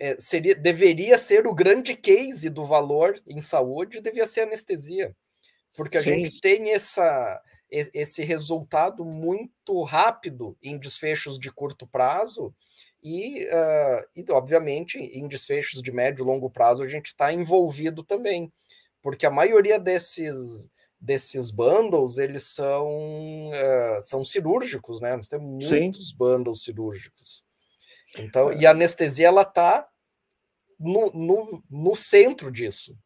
[0.00, 5.16] É, seria, deveria ser o grande case do valor em saúde, devia ser anestesia.
[5.76, 6.20] Porque a Sim.
[6.20, 12.54] gente tem essa, esse resultado muito rápido em desfechos de curto prazo
[13.02, 18.02] e, uh, e obviamente, em desfechos de médio e longo prazo a gente está envolvido
[18.02, 18.52] também,
[19.02, 20.68] porque a maioria desses
[21.00, 25.14] desses bundles eles são uh, são cirúrgicos, né?
[25.14, 26.16] Nós temos muitos Sim.
[26.16, 27.44] bundles cirúrgicos.
[28.18, 28.56] Então, é.
[28.56, 29.88] e a anestesia ela está
[30.78, 32.96] no, no, no centro disso.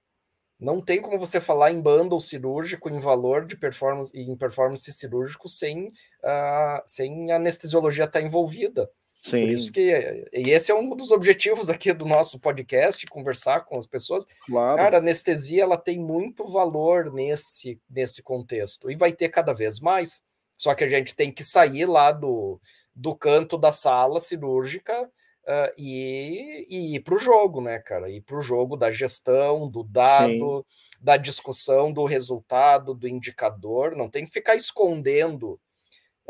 [0.58, 4.90] Não tem como você falar em bundle cirúrgico, em valor de performance e em performance
[4.92, 8.88] cirúrgico sem, uh, sem a anestesiologia estar tá envolvida.
[9.22, 9.42] Sim.
[9.42, 13.78] Por isso que e esse é um dos objetivos aqui do nosso podcast, conversar com
[13.78, 14.26] as pessoas.
[14.44, 14.76] Claro.
[14.76, 19.78] Cara, a anestesia ela tem muito valor nesse nesse contexto e vai ter cada vez
[19.78, 20.24] mais.
[20.56, 22.60] Só que a gente tem que sair lá do,
[22.94, 28.10] do canto da sala cirúrgica uh, e, e ir para o jogo, né, cara?
[28.10, 30.64] Ir para o jogo da gestão, do dado, Sim.
[31.00, 33.94] da discussão do resultado, do indicador.
[33.94, 35.60] Não tem que ficar escondendo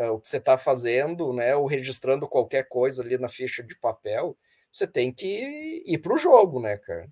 [0.08, 1.54] uh, o que você está fazendo, né?
[1.54, 4.36] Ou registrando qualquer coisa ali na ficha de papel.
[4.72, 7.08] Você tem que ir para o jogo, né, cara?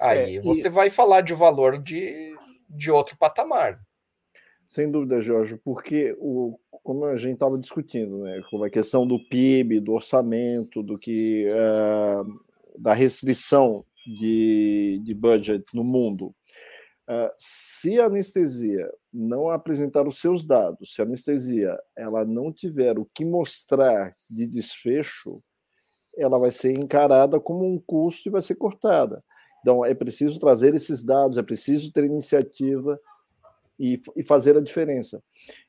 [0.00, 2.34] É, Aí é, você vai falar de valor de,
[2.68, 3.80] de outro patamar.
[4.66, 9.18] Sem dúvida, Jorge, porque o, como a gente estava discutindo, né, como a questão do
[9.18, 12.40] PIB, do orçamento, do que uh,
[12.78, 16.34] da restrição de, de budget no mundo.
[17.08, 22.98] Uh, se a anestesia não apresentar os seus dados, se a anestesia ela não tiver
[22.98, 25.42] o que mostrar de desfecho,
[26.18, 29.24] ela vai ser encarada como um custo e vai ser cortada.
[29.62, 33.00] Então é preciso trazer esses dados, é preciso ter iniciativa
[33.78, 35.22] e, e fazer a diferença.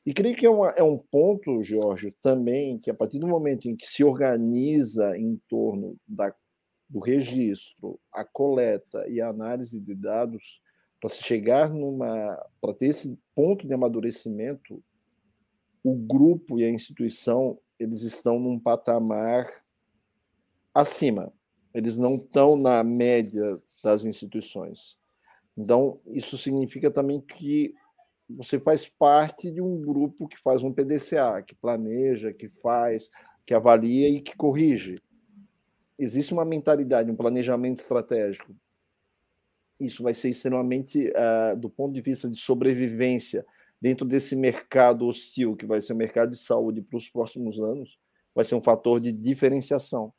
[0.04, 3.68] E creio que é, uma, é um ponto, Jorge, também, que a partir do momento
[3.68, 6.34] em que se organiza em torno da,
[6.88, 10.60] do registro, a coleta e a análise de dados,
[11.00, 12.36] para se chegar numa.
[12.60, 14.82] para ter esse ponto de amadurecimento,
[15.82, 19.48] o grupo e a instituição eles estão num patamar
[20.74, 21.32] acima.
[21.72, 24.98] Eles não estão na média das instituições.
[25.56, 27.74] Então, isso significa também que
[28.28, 33.08] você faz parte de um grupo que faz um PDCA, que planeja, que faz,
[33.46, 35.00] que avalia e que corrige.
[35.98, 38.54] Existe uma mentalidade, um planejamento estratégico.
[39.80, 43.44] Isso vai ser extremamente, uh, do ponto de vista de sobrevivência,
[43.80, 47.98] dentro desse mercado hostil, que vai ser o mercado de saúde para os próximos anos,
[48.34, 50.12] vai ser um fator de diferenciação.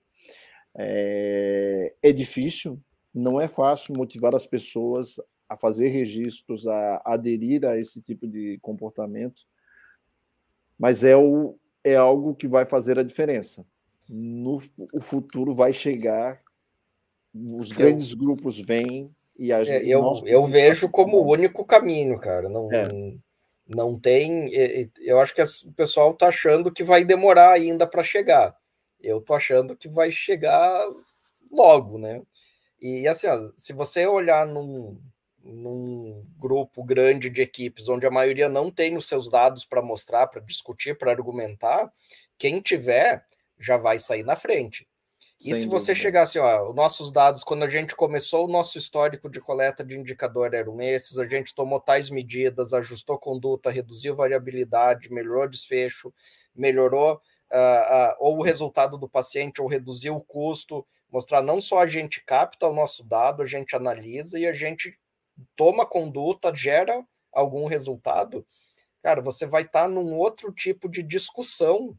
[0.76, 2.82] É, é difícil,
[3.14, 8.58] não é fácil motivar as pessoas a fazer registros, a aderir a esse tipo de
[8.62, 9.42] comportamento,
[10.80, 13.66] mas é, o, é algo que vai fazer a diferença.
[14.10, 14.62] No,
[14.94, 16.42] o futuro vai chegar,
[17.34, 22.20] os grandes eu, grupos vêm e a é, eu, eu vejo como o único caminho,
[22.20, 22.48] cara.
[22.48, 22.88] Não, é.
[23.68, 24.52] Não tem.
[25.00, 28.56] Eu acho que o pessoal está achando que vai demorar ainda para chegar.
[29.02, 30.88] Eu estou achando que vai chegar
[31.52, 32.22] logo, né?
[32.80, 35.02] E assim, ó, se você olhar num,
[35.44, 40.28] num grupo grande de equipes onde a maioria não tem os seus dados para mostrar,
[40.28, 41.92] para discutir, para argumentar,
[42.38, 43.26] quem tiver
[43.60, 44.88] já vai sair na frente.
[45.42, 45.96] E Sem se você dúvida.
[45.96, 49.84] chegar assim, ó, os nossos dados, quando a gente começou, o nosso histórico de coleta
[49.84, 56.14] de indicador eram esses, a gente tomou tais medidas, ajustou conduta, reduziu variabilidade, melhorou desfecho,
[56.56, 61.80] melhorou uh, uh, ou o resultado do paciente, ou reduziu o custo, mostrar não só
[61.80, 64.96] a gente capta o nosso dado, a gente analisa e a gente
[65.56, 68.46] toma conduta, gera algum resultado,
[69.02, 71.98] cara, você vai estar tá num outro tipo de discussão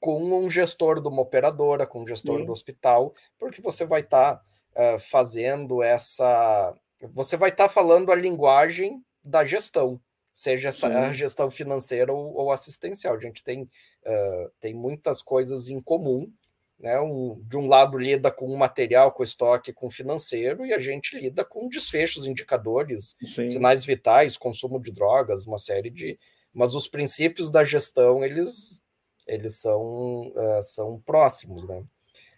[0.00, 2.46] com um gestor de uma operadora, com um gestor Sim.
[2.46, 6.74] do hospital, porque você vai estar tá, uh, fazendo essa.
[7.12, 10.00] Você vai estar tá falando a linguagem da gestão,
[10.32, 13.14] seja essa, a gestão financeira ou, ou, assistencial.
[13.14, 16.30] A gente tem, uh, tem muitas coisas em comum.
[16.78, 17.00] Né?
[17.00, 20.74] Um, de um lado lida com o material, com o estoque, com o financeiro, e
[20.74, 23.46] a gente lida com desfechos, indicadores, Sim.
[23.46, 26.18] sinais vitais, consumo de drogas, uma série de.
[26.52, 28.85] Mas os princípios da gestão, eles
[29.26, 31.82] eles são, uh, são próximos, né?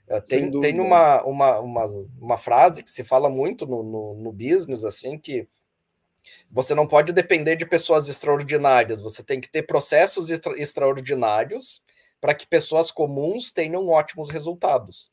[0.09, 1.85] Uh, tem, tem uma, uma, uma,
[2.19, 5.47] uma, frase que se fala muito no, no, no business, assim, que
[6.51, 11.83] você não pode depender de pessoas extraordinárias, você tem que ter processos extra extraordinários
[12.21, 15.13] para que pessoas comuns tenham ótimos resultados.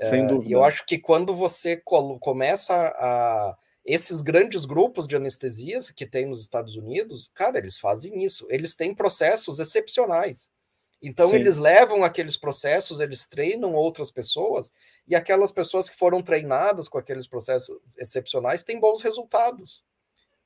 [0.00, 0.48] Sem dúvida.
[0.48, 1.76] E eu acho que quando você
[2.20, 3.56] começa a.
[3.84, 8.46] Esses grandes grupos de anestesias que tem nos Estados Unidos, cara, eles fazem isso.
[8.50, 10.50] Eles têm processos excepcionais.
[11.00, 11.36] Então, Sim.
[11.36, 14.72] eles levam aqueles processos, eles treinam outras pessoas,
[15.06, 19.84] e aquelas pessoas que foram treinadas com aqueles processos excepcionais têm bons resultados.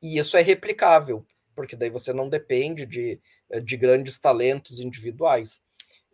[0.00, 3.18] E isso é replicável, porque daí você não depende de,
[3.64, 5.62] de grandes talentos individuais.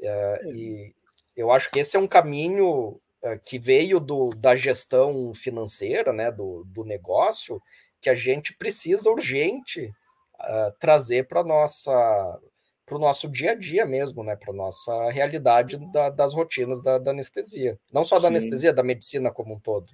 [0.00, 0.94] É, e
[1.36, 6.30] eu acho que esse é um caminho é, que veio do, da gestão financeira, né,
[6.30, 7.60] do, do negócio,
[8.00, 9.92] que a gente precisa urgente
[10.38, 12.40] uh, trazer para nossa
[12.88, 14.34] para o nosso dia a dia mesmo, né?
[14.34, 17.78] Para nossa realidade da, das rotinas da, da, anestesia.
[17.92, 18.28] Não só da Sim.
[18.28, 19.86] anestesia, da medicina como um todo.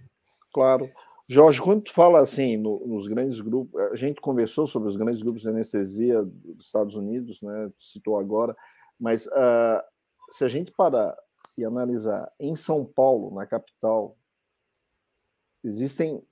[0.52, 0.88] Claro.
[1.28, 5.22] Jorge, quando tu fala assim no, nos grandes grupos, a gente conversou sobre os grandes
[5.22, 7.70] grupos de anestesia dos Estados Unidos, né?
[7.78, 8.54] Citou agora,
[8.98, 9.83] mas uh,
[10.30, 11.16] se a gente parar
[11.57, 14.16] e analisar em São Paulo, na capital,
[15.62, 16.22] existem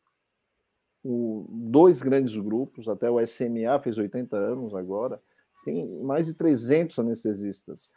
[1.02, 5.20] o, dois grandes grupos, até o SMA fez 80 anos agora,
[5.64, 7.90] tem mais de 300 anestesistas.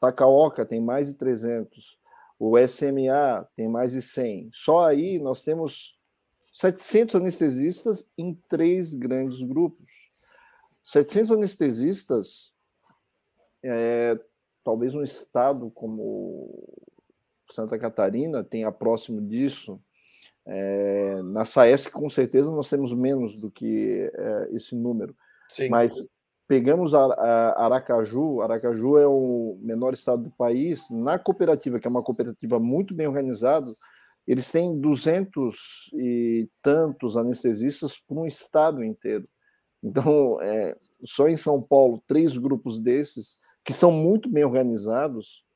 [0.00, 1.98] Takaoka tem mais de 300.
[2.38, 4.50] O SMA tem mais de 100.
[4.52, 5.96] Só aí nós temos
[6.52, 10.10] 700 anestesistas em três grandes grupos.
[10.82, 12.52] 700 anestesistas,
[13.62, 14.18] é,
[14.64, 16.68] talvez um estado como
[17.48, 19.80] Santa Catarina tenha próximo disso.
[20.44, 25.16] É, na SAESC, com certeza, nós temos menos do que é, esse número.
[25.48, 25.68] Sim.
[25.68, 25.94] Mas
[26.52, 32.60] Pegamos Aracaju, Aracaju é o menor estado do país, na cooperativa, que é uma cooperativa
[32.60, 33.74] muito bem organizada,
[34.26, 39.26] eles têm duzentos e tantos anestesistas por um estado inteiro.
[39.82, 45.46] Então, é, só em São Paulo, três grupos desses, que são muito bem organizados,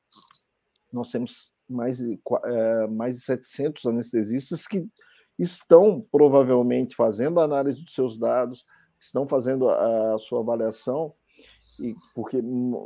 [0.91, 4.83] nós temos mais é, mais de 700 anestesistas que
[5.37, 8.65] estão provavelmente fazendo análise dos seus dados,
[8.99, 11.13] estão fazendo a, a sua avaliação,
[11.79, 12.81] e porque hum,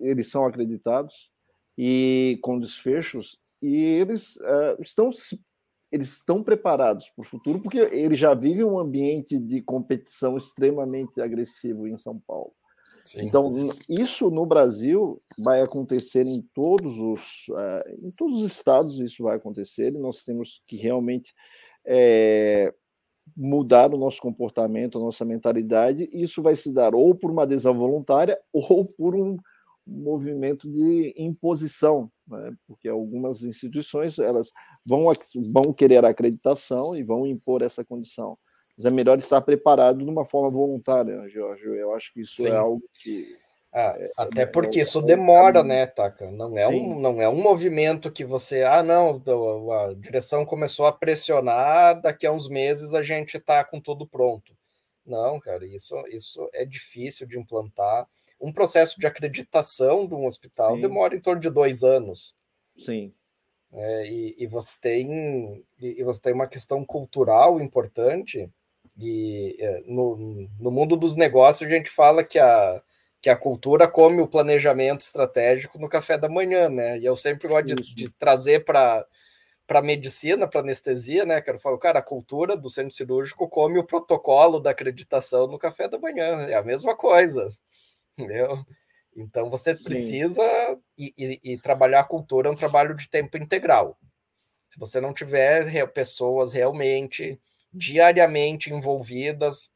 [0.00, 1.30] eles são acreditados
[1.76, 5.10] e com desfechos, e eles uh, estão
[5.92, 11.20] eles estão preparados para o futuro, porque eles já vivem um ambiente de competição extremamente
[11.20, 12.52] agressivo em São Paulo.
[13.04, 13.26] Sim.
[13.26, 13.52] Então,
[13.88, 19.36] isso no Brasil vai acontecer em todos os uh, em todos os estados, isso vai
[19.36, 21.32] acontecer, e nós temos que realmente
[21.86, 22.74] é,
[23.36, 27.42] mudar o nosso comportamento, a nossa mentalidade, e isso vai se dar ou por uma
[27.42, 29.36] adesão voluntária ou por um
[29.86, 32.54] movimento de imposição, né?
[32.66, 34.50] porque algumas instituições elas
[34.84, 35.04] vão,
[35.52, 38.38] vão querer acreditação e vão impor essa condição.
[38.76, 41.64] Mas é melhor estar preparado de uma forma voluntária, né, Jorge?
[41.66, 42.50] Eu acho que isso é Sim.
[42.50, 43.36] é algo que
[43.76, 46.30] ah, é, até é porque isso demora, né, Taka?
[46.30, 49.20] Não é, um, não é um movimento que você, ah, não,
[49.72, 54.56] a direção começou a pressionar, daqui a uns meses a gente está com tudo pronto.
[55.04, 58.06] Não, cara, isso, isso é difícil de implantar.
[58.40, 60.80] Um processo de acreditação de um hospital Sim.
[60.80, 62.32] demora em torno de dois anos.
[62.76, 63.12] Sim.
[63.72, 68.48] É, e, e, você tem, e você tem uma questão cultural importante
[68.96, 72.80] E é, no, no mundo dos negócios, a gente fala que a,
[73.24, 76.98] que a cultura come o planejamento estratégico no café da manhã, né?
[76.98, 79.06] E eu sempre gosto de, de trazer para
[79.66, 81.40] para medicina, para anestesia, né?
[81.40, 85.88] Quero falar, cara, a cultura do centro cirúrgico come o protocolo da acreditação no café
[85.88, 87.50] da manhã, é a mesma coisa,
[88.12, 88.62] entendeu?
[89.16, 89.84] Então você Sim.
[89.84, 90.42] precisa
[90.98, 93.98] e, e, e, trabalhar a cultura é um trabalho de tempo integral.
[94.68, 97.40] Se você não tiver pessoas realmente
[97.72, 99.70] diariamente envolvidas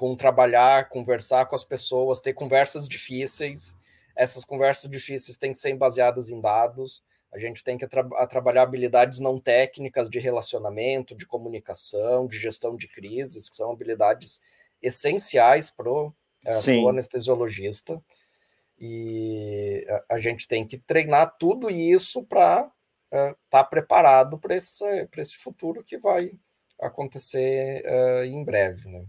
[0.00, 3.76] com trabalhar, conversar com as pessoas, ter conversas difíceis,
[4.16, 8.62] essas conversas difíceis têm que ser baseadas em dados a gente tem que tra trabalhar
[8.62, 14.40] habilidades não técnicas de relacionamento, de comunicação, de gestão de crises, que são habilidades
[14.82, 16.12] essenciais para o
[16.44, 18.02] é, anestesiologista.
[18.78, 22.68] E a, a, gente tem que treinar tudo isso para
[23.12, 24.84] estar é, tá preparado para esse,
[25.16, 26.32] esse futuro que vai
[26.80, 28.88] acontecer uh, em breve.
[28.88, 29.04] Né?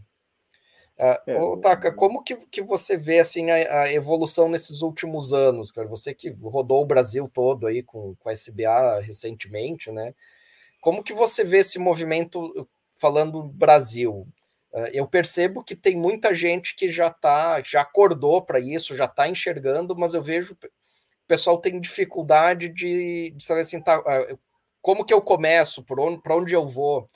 [1.02, 1.62] Uh, é.
[1.62, 5.88] Taka, como que, que você vê assim a, a, evolução nesses últimos anos, cara?
[5.88, 10.14] Você que rodou o Brasil todo aí com, com a SBA recentemente, né?
[10.80, 14.28] Como que você vê esse movimento falando Brasil?
[14.72, 19.06] Uh, eu percebo que tem muita gente que já tá, já acordou para isso, já
[19.06, 24.39] está enxergando, mas eu vejo o pessoal tem dificuldade de, de saber assim, tá, uh,
[24.84, 27.10] como que eu começo, para onde, onde eu vou?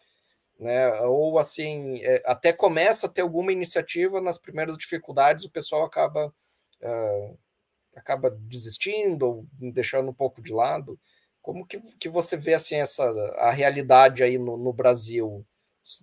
[0.60, 1.02] Né?
[1.02, 6.34] Ou assim, é, até começa a ter alguma iniciativa nas primeiras dificuldades, o pessoal acaba
[6.82, 7.38] uh,
[7.96, 11.00] acaba desistindo ou deixando um pouco de lado.
[11.42, 13.04] Como que, que você vê assim essa
[13.38, 15.46] a realidade aí no, no Brasil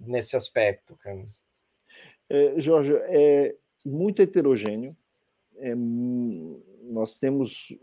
[0.00, 1.24] nesse aspecto, cara?
[2.30, 4.96] É, Jorge, é muito heterogêneo.
[5.56, 7.76] É, nós temos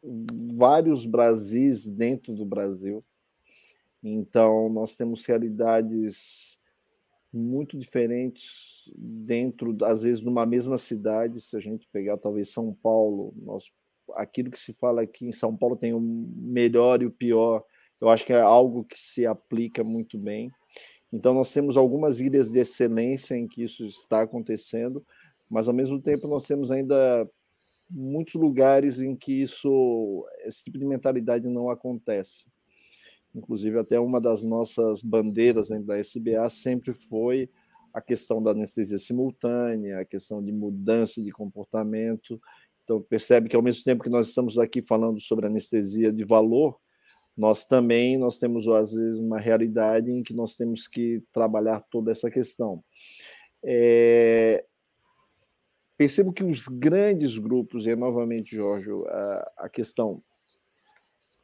[0.56, 3.04] vários Brasis dentro do Brasil.
[4.02, 6.59] Então, nós temos realidades
[7.32, 11.42] muito diferentes dentro, às vezes, numa mesma cidade.
[11.42, 13.66] Se a gente pegar talvez São Paulo, nós,
[14.16, 17.64] aquilo que se fala aqui em São Paulo tem o melhor e o pior.
[18.02, 20.50] Eu acho que é algo que se aplica muito bem.
[21.12, 25.06] Então, nós temos algumas ilhas de excelência em que isso está acontecendo,
[25.50, 27.28] mas ao mesmo tempo nós temos ainda
[27.90, 32.48] muitos lugares em que isso, esse tipo de mentalidade não acontece.
[33.34, 37.50] Inclusive, até uma das nossas bandeiras dentro da SBA sempre foi
[37.94, 42.40] a questão da anestesia simultânea, a questão de mudança de comportamento.
[42.84, 46.80] Então, percebe que ao mesmo tempo que nós estamos aqui falando sobre anestesia de valor,
[47.38, 52.12] nós também nós temos às vezes uma realidade em que nós temos que trabalhar toda
[52.12, 52.84] essa questão.
[53.64, 54.66] É...
[55.98, 60.24] Percebo que os grandes grupos, e novamente, Jorge, a, a questão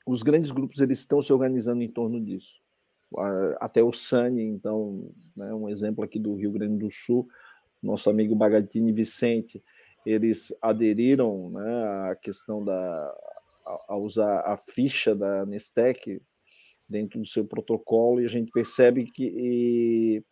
[0.05, 2.61] os grandes grupos eles estão se organizando em torno disso.
[3.59, 5.03] Até o SANI, então,
[5.35, 7.27] né, um exemplo aqui do Rio Grande do Sul,
[7.81, 9.63] nosso amigo Bagatini Vicente,
[10.05, 13.15] eles aderiram né, à questão da
[13.87, 16.21] a, usar a ficha da Nestec
[16.87, 20.23] dentro do seu protocolo e a gente percebe que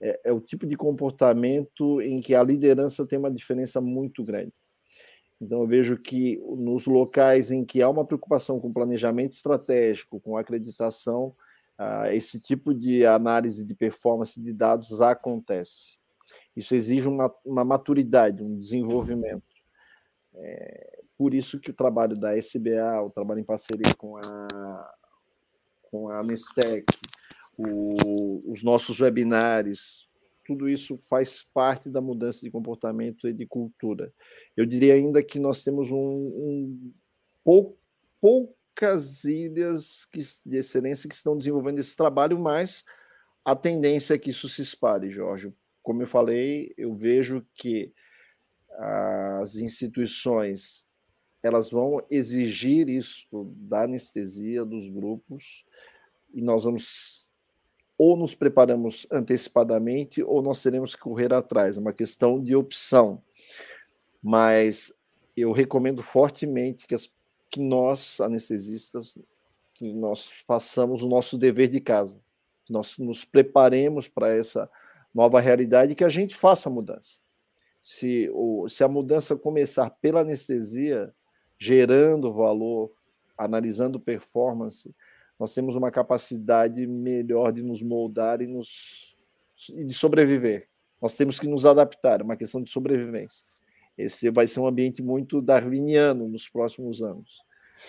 [0.00, 4.52] é, é o tipo de comportamento em que a liderança tem uma diferença muito grande.
[5.40, 10.36] Então, eu vejo que nos locais em que há uma preocupação com planejamento estratégico, com
[10.36, 11.32] acreditação,
[11.78, 15.98] uh, esse tipo de análise de performance de dados acontece.
[16.56, 19.42] Isso exige uma, uma maturidade, um desenvolvimento.
[20.36, 24.94] É, por isso que o trabalho da SBA, o trabalho em parceria com a,
[25.90, 26.84] com a Nestec,
[27.58, 30.08] o, os nossos webinários,
[30.44, 34.12] tudo isso faz parte da mudança de comportamento e de cultura.
[34.56, 36.92] Eu diria ainda que nós temos um, um
[37.42, 37.78] pou,
[38.20, 42.84] poucas ilhas que, de excelência que estão desenvolvendo esse trabalho, mas
[43.44, 45.52] a tendência é que isso se espalhe, Jorge.
[45.82, 47.92] Como eu falei, eu vejo que
[48.78, 50.86] as instituições
[51.42, 55.64] elas vão exigir isso da anestesia dos grupos
[56.32, 57.23] e nós vamos
[57.96, 63.22] ou nos preparamos antecipadamente ou nós teremos que correr atrás, é uma questão de opção.
[64.22, 64.92] Mas
[65.36, 67.10] eu recomendo fortemente que, as,
[67.50, 69.16] que nós, anestesistas,
[69.72, 72.20] que nós façamos o nosso dever de casa,
[72.64, 74.70] que nós nos preparemos para essa
[75.14, 77.20] nova realidade e que a gente faça a mudança.
[77.80, 81.14] Se, o, se a mudança começar pela anestesia,
[81.58, 82.92] gerando valor,
[83.36, 84.94] analisando performance,
[85.38, 89.16] nós temos uma capacidade melhor de nos moldar e nos,
[89.68, 90.68] de sobreviver.
[91.00, 93.44] Nós temos que nos adaptar, é uma questão de sobrevivência.
[93.96, 97.42] Esse vai ser um ambiente muito darwiniano nos próximos anos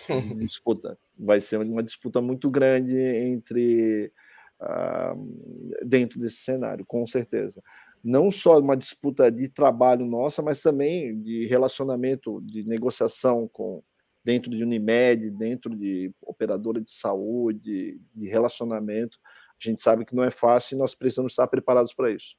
[0.38, 0.98] disputa.
[1.18, 4.12] Vai ser uma disputa muito grande entre
[4.60, 7.62] uh, dentro desse cenário, com certeza.
[8.02, 13.82] Não só uma disputa de trabalho nossa, mas também de relacionamento, de negociação com
[14.26, 19.20] dentro de Unimed, dentro de operadora de saúde, de relacionamento.
[19.22, 22.36] A gente sabe que não é fácil e nós precisamos estar preparados para isso.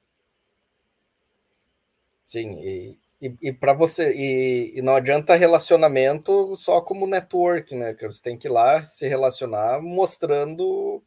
[2.21, 7.93] Sim, e, e, e para você, e, e, não adianta relacionamento só como network, né?
[7.93, 11.01] Que você tem que ir lá se relacionar mostrando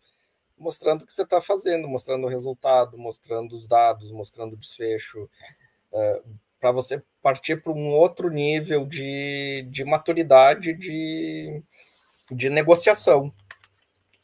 [0.57, 5.25] mostrando o que você está fazendo, mostrando o resultado, mostrando os dados, mostrando o desfecho,
[5.25, 6.23] uh, é,
[6.59, 11.63] para você partir para um outro nível de, de maturidade de,
[12.31, 13.33] de negociação.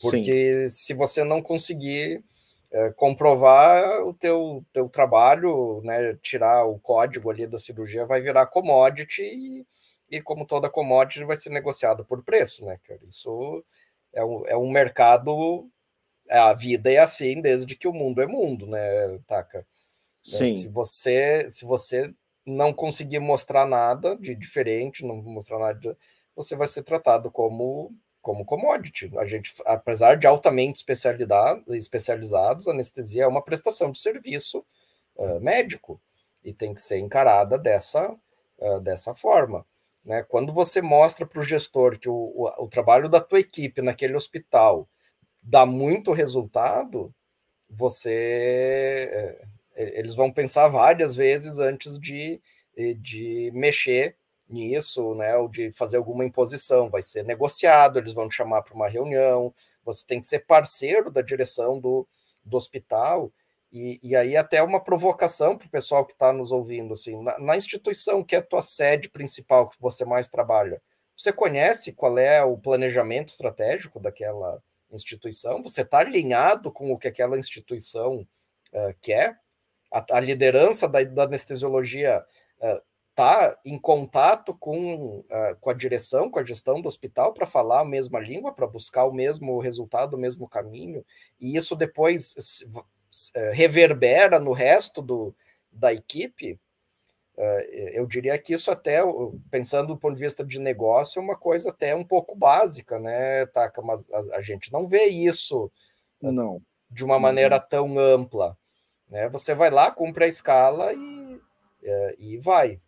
[0.01, 0.77] Porque Sim.
[0.77, 2.23] se você não conseguir
[2.71, 8.47] é, comprovar o teu, teu trabalho, né, tirar o código ali da cirurgia, vai virar
[8.47, 9.67] commodity e,
[10.11, 13.01] e como toda commodity vai ser negociado por preço, né, cara?
[13.09, 13.65] Isso
[14.13, 15.69] é um, é um mercado,
[16.29, 19.59] é, a vida é assim desde que o mundo é mundo, né, Taca?
[19.59, 19.65] É,
[20.23, 20.51] Sim.
[20.51, 22.11] Se você, se você
[22.47, 25.97] não conseguir mostrar nada de diferente, não mostrar nada, de,
[26.35, 29.09] você vai ser tratado como como commodity.
[29.19, 34.67] A gente, apesar de altamente especializados, a anestesia é uma prestação de serviço
[35.15, 36.01] uh, médico
[36.43, 38.11] e tem que ser encarada dessa,
[38.59, 39.65] uh, dessa forma.
[40.05, 40.25] Né?
[40.25, 44.17] Quando você mostra para o gestor que o, o, o, trabalho da tua equipe naquele
[44.17, 44.89] hospital
[45.41, 47.15] dá muito resultado,
[47.71, 49.47] você eh,
[49.77, 52.41] eles vão pensar várias vezes antes de,
[52.99, 54.17] de mexer
[54.49, 58.75] nisso, né, ou de fazer alguma imposição, vai ser negociado, eles vão te chamar para
[58.75, 59.53] uma reunião,
[59.85, 62.07] você tem que ser parceiro da direção do,
[62.45, 63.33] do hospital,
[63.73, 67.39] e, e aí até uma provocação para o pessoal que está nos ouvindo, assim, na,
[67.39, 70.81] na, instituição que é a tua sede principal, que você mais trabalha,
[71.17, 74.63] você conhece qual é o planejamento estratégico daquela
[74.93, 75.63] instituição?
[75.63, 78.27] Você está alinhado com o que aquela instituição
[78.73, 79.39] uh, quer?
[79.91, 82.25] A, a liderança da, da anestesiologia
[83.17, 87.81] está em contato com, uh, com a direção, com a gestão do hospital para falar
[87.81, 91.03] a mesma língua, para buscar o mesmo resultado, o mesmo caminho,
[91.41, 92.85] e isso depois uh,
[93.55, 95.35] reverbera no resto do,
[95.73, 96.61] da equipe.
[97.93, 99.03] Eu diria que isso até,
[99.51, 103.45] pensando do ponto de vista de negócio, é uma coisa até um pouco básica, né,
[103.45, 103.83] Taka?
[103.83, 105.71] Mas a, gente não vê isso
[106.19, 106.63] não.
[106.91, 108.57] de uma maneira tão ampla.
[109.11, 109.29] Né?
[109.29, 111.41] Você vai lá, cumpre a escala e,
[112.19, 112.81] e vai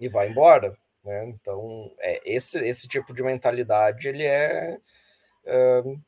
[0.00, 0.76] e vai embora.
[1.04, 1.28] Né?
[1.28, 4.78] Então, é, esse, esse tipo de mentalidade, ele é...
[5.44, 6.00] Uh,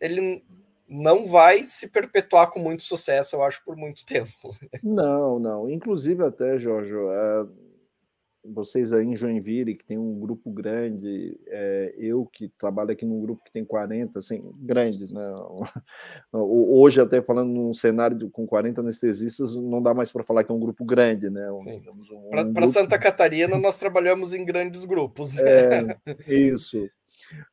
[0.00, 0.44] ele
[0.88, 4.30] não vai se perpetuar com muito sucesso, eu acho, por muito tempo.
[4.82, 5.68] Não, não.
[5.68, 7.65] Inclusive até, Jorge, uh,
[8.52, 13.20] vocês aí em Joinville, que tem um grupo grande, é, eu que trabalho aqui num
[13.20, 15.34] grupo que tem 40, assim, grande, né?
[16.32, 20.52] Hoje, até falando num cenário de, com 40 anestesistas, não dá mais para falar que
[20.52, 21.50] é um grupo grande, né?
[21.50, 22.68] Um, um para grupo...
[22.68, 25.32] Santa Catarina, nós trabalhamos em grandes grupos.
[25.34, 25.42] Né?
[25.44, 25.96] É,
[26.32, 26.88] isso.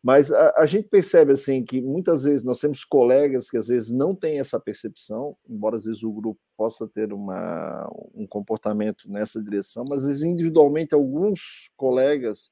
[0.02, 3.92] Mas a, a, gente percebe assim que muitas vezes nós temos colegas que às vezes
[3.92, 9.42] não têm essa percepção, embora às vezes o grupo possa ter uma, um comportamento nessa
[9.42, 12.52] direção, mas às vezes individualmente alguns colegas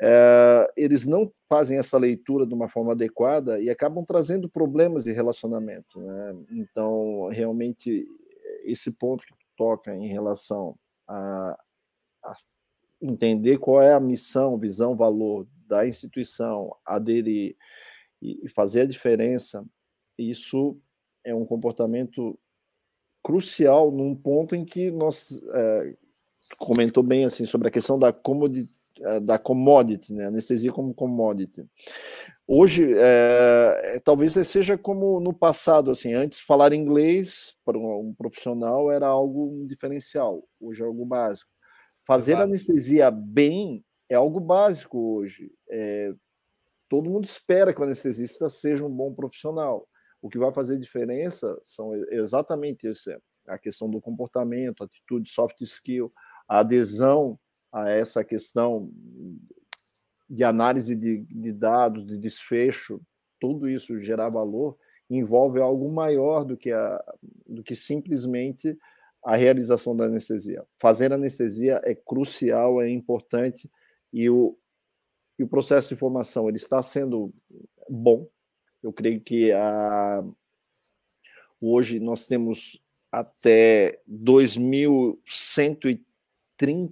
[0.00, 5.12] é, eles não fazem essa leitura de uma forma adequada e acabam trazendo problemas de
[5.12, 6.00] relacionamento.
[6.00, 6.34] Né?
[6.50, 8.06] Então, realmente,
[8.64, 10.76] esse ponto que toca em relação
[11.08, 11.58] a,
[12.22, 12.36] a
[13.00, 17.56] entender qual é a missão, visão, valor da instituição, aderir
[18.22, 19.64] e fazer a diferença,
[20.18, 20.78] isso
[21.24, 22.38] é um comportamento
[23.22, 25.94] crucial num ponto em que nós é,
[26.58, 30.26] comentou bem assim sobre a questão da commodity, é, da commodity, né?
[30.26, 31.66] anestesia como commodity.
[32.46, 38.90] Hoje, é, talvez seja como no passado, assim, antes falar inglês para um, um profissional
[38.90, 41.50] era algo diferencial, hoje é algo básico.
[42.06, 42.44] Fazer Exato.
[42.44, 45.52] anestesia bem é algo básico hoje.
[45.68, 46.12] É,
[46.88, 49.88] todo mundo espera que o anestesista seja um bom profissional.
[50.22, 53.10] O que vai fazer diferença são exatamente isso:
[53.46, 56.12] a questão do comportamento, atitude, soft skill,
[56.48, 57.38] a adesão
[57.72, 58.90] a essa questão
[60.28, 63.00] de análise de, de dados, de desfecho,
[63.38, 64.76] tudo isso gerar valor
[65.08, 67.04] envolve algo maior do que, a,
[67.46, 68.76] do que simplesmente
[69.24, 70.64] a realização da anestesia.
[70.78, 73.70] Fazer anestesia é crucial, é importante
[74.12, 74.56] e o,
[75.38, 77.32] e o processo de formação ele está sendo
[77.88, 78.28] bom.
[78.82, 80.24] Eu creio que a,
[81.60, 86.00] hoje nós temos até 2.130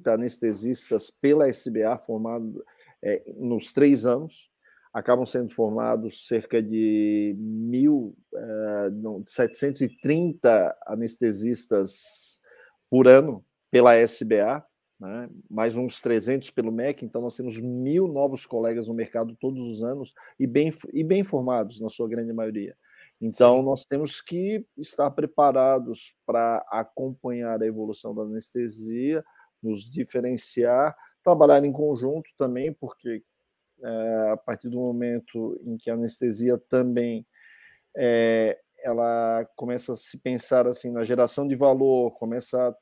[0.06, 2.62] anestesistas pela SBA formados
[3.02, 4.50] é, nos três anos.
[4.92, 12.40] acabam sendo formados cerca de mil, uh, não, 730 anestesistas
[12.88, 14.64] por ano pela SBA,
[14.98, 15.28] né?
[15.50, 19.82] mais uns 300 pelo MEC, então nós temos mil novos colegas no mercado todos os
[19.82, 22.76] anos e bem, e bem formados, na sua grande maioria.
[23.20, 29.24] Então, nós temos que estar preparados para acompanhar a evolução da anestesia,
[29.62, 33.22] nos diferenciar, trabalhar em conjunto também, porque
[33.82, 37.26] é, a partir do momento em que a anestesia também
[37.96, 42.74] é, ela começa a se pensar assim na geração de valor, começa a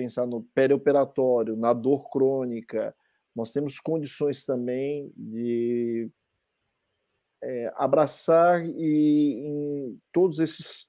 [0.00, 2.94] pensar no perioperatório, na dor crônica,
[3.36, 6.10] nós temos condições também de
[7.42, 10.88] é, abraçar e em todos esses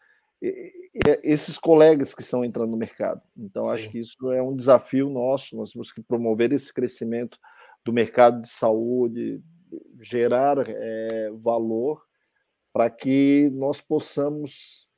[1.23, 3.21] esses colegas que estão entrando no mercado.
[3.37, 3.69] Então, Sim.
[3.69, 5.55] acho que isso é um desafio nosso.
[5.55, 7.37] Nós temos que promover esse crescimento
[7.85, 9.39] do mercado de saúde,
[9.99, 12.03] gerar é, valor
[12.73, 14.89] para que nós possamos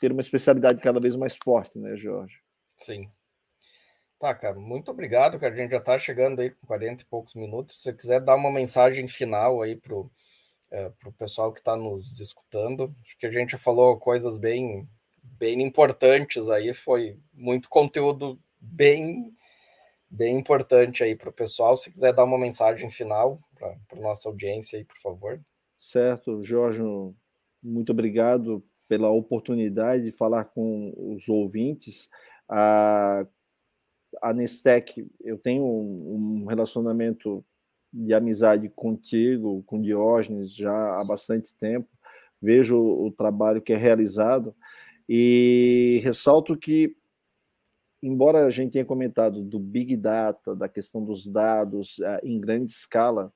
[0.00, 2.40] ter uma especialidade cada vez mais forte, né, Jorge?
[2.76, 3.10] Sim.
[4.20, 5.54] Tá, cara, muito obrigado, cara.
[5.54, 7.76] A gente já está chegando aí com 40 e poucos minutos.
[7.76, 10.10] Se você quiser dar uma mensagem final aí para o
[10.70, 14.86] é, pessoal que está nos escutando, acho que a gente falou coisas bem,
[15.22, 19.34] bem importantes aí, foi muito conteúdo bem,
[20.10, 21.74] bem importante aí para o pessoal.
[21.74, 25.40] Se quiser dar uma mensagem final para nossa audiência aí, por favor.
[25.78, 26.82] Certo, Jorge,
[27.62, 32.10] muito obrigado pela oportunidade de falar com os ouvintes.
[32.46, 33.24] A
[34.20, 37.44] a Nestec, eu tenho um, relacionamento
[37.92, 41.88] de amizade contigo, com Diógenes, já há bastante tempo.
[42.40, 44.54] Vejo o trabalho que é realizado
[45.08, 46.96] e ressalto que,
[48.02, 52.72] embora a gente tenha comentado do Big Data, da questão dos dados uh, em grande
[52.72, 53.32] escala,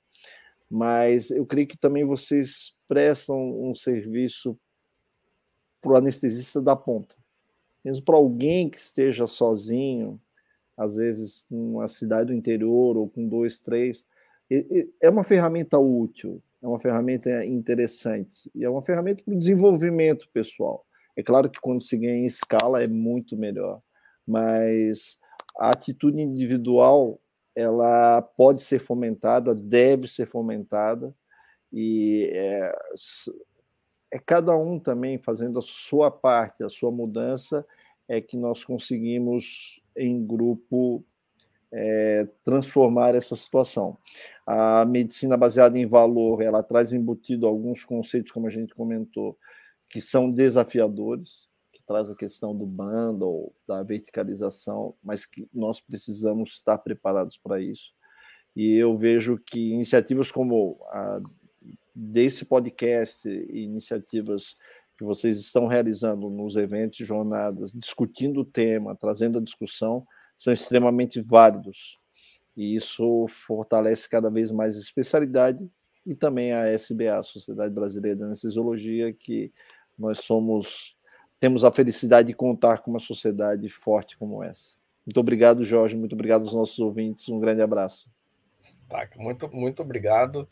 [0.71, 4.59] mas eu creio que também vocês prestam um serviço
[5.81, 7.15] para o anestesista da ponta.
[7.85, 10.19] Mesmo para alguém que esteja sozinho,
[10.77, 14.07] às vezes numa cidade do interior ou com dois, três.
[15.01, 20.29] É uma ferramenta útil, é uma ferramenta interessante e é uma ferramenta para o desenvolvimento
[20.33, 20.85] pessoal.
[21.17, 23.81] É claro que quando se ganha em escala é muito melhor,
[24.27, 25.19] mas
[25.59, 27.21] a atitude individual
[27.55, 31.15] ela pode ser fomentada, deve ser fomentada
[31.73, 32.75] e é,
[34.13, 37.65] é cada um também fazendo a sua parte, a sua mudança
[38.09, 41.05] é que nós conseguimos, em grupo,
[41.73, 43.99] é, transformar essa situação.
[44.47, 49.37] A medicina baseada em valor, ela traz embutido alguns conceitos, como a gente comentou,
[49.89, 56.51] que são desafiadores, que traz a questão do bundle, da verticalização, mas que nós precisamos
[56.51, 57.93] estar preparados para isso.
[58.55, 61.21] E eu vejo que iniciativas como a
[61.95, 64.57] desse podcast, iniciativas
[64.97, 71.21] que vocês estão realizando nos eventos jornadas, discutindo o tema, trazendo a discussão, são extremamente
[71.21, 71.99] válidos.
[72.57, 75.69] E isso fortalece cada vez mais a especialidade
[76.07, 79.53] e também a SBA, a Sociedade Brasileira de Anestesiologia, que
[79.99, 80.97] nós somos
[81.41, 84.77] temos a felicidade de contar com uma sociedade forte como essa.
[85.05, 85.95] Muito obrigado, Jorge.
[85.95, 87.29] Muito obrigado aos nossos ouvintes.
[87.29, 88.09] Um grande abraço.
[88.89, 90.49] Tá, muito, muito obrigado.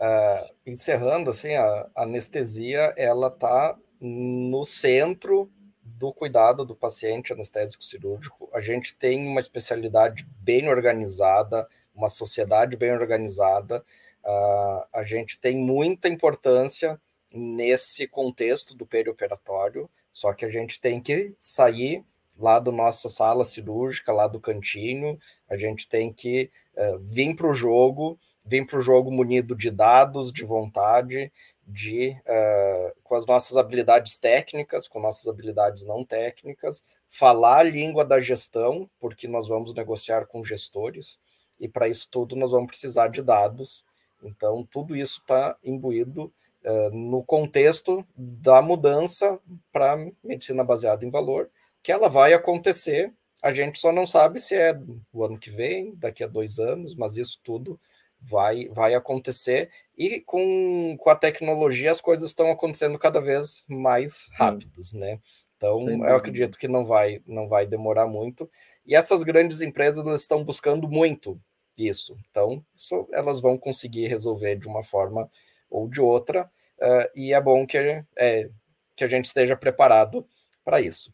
[0.00, 5.50] Uh, encerrando, assim, a, anestesia, ela está no centro
[5.82, 8.48] do cuidado do paciente anestésico cirúrgico.
[8.52, 13.84] A gente tem uma especialidade bem organizada, uma sociedade bem organizada.
[14.24, 17.00] Uh, a gente tem muita importância
[17.32, 22.04] nesse contexto do perioperatório, só que a gente tem que sair
[22.38, 25.18] lá da nossa sala cirúrgica, lá do cantinho,
[25.48, 28.18] a gente tem que uh, vir para o jogo
[28.48, 31.30] vem para o jogo munido de dados, de vontade,
[31.66, 38.04] de uh, com as nossas habilidades técnicas, com nossas habilidades não técnicas, falar a língua
[38.04, 41.18] da gestão, porque nós vamos negociar com gestores,
[41.60, 43.84] e para isso tudo nós vamos precisar de dados.
[44.22, 46.32] Então, tudo isso está imbuído
[46.64, 49.38] uh, no contexto da mudança
[49.70, 51.50] para medicina baseada em valor,
[51.82, 53.12] que ela vai acontecer.
[53.42, 54.76] A gente só não sabe se é
[55.12, 57.78] o ano que vem, daqui a dois anos, mas isso tudo
[58.20, 64.28] vai, vai acontecer e com, com a tecnologia as coisas estão acontecendo cada vez mais
[64.32, 65.00] rápidos, hum.
[65.00, 65.20] né?
[65.56, 68.48] Então eu acredito que não vai não vai demorar muito
[68.86, 71.40] e essas grandes empresas elas estão buscando muito
[71.76, 72.16] isso.
[72.30, 75.28] Então isso, elas vão conseguir resolver de uma forma
[75.68, 76.50] ou de outra
[76.80, 77.76] uh, e é bom que,
[78.16, 78.48] é,
[78.94, 80.26] que a gente esteja preparado
[80.64, 81.12] para isso.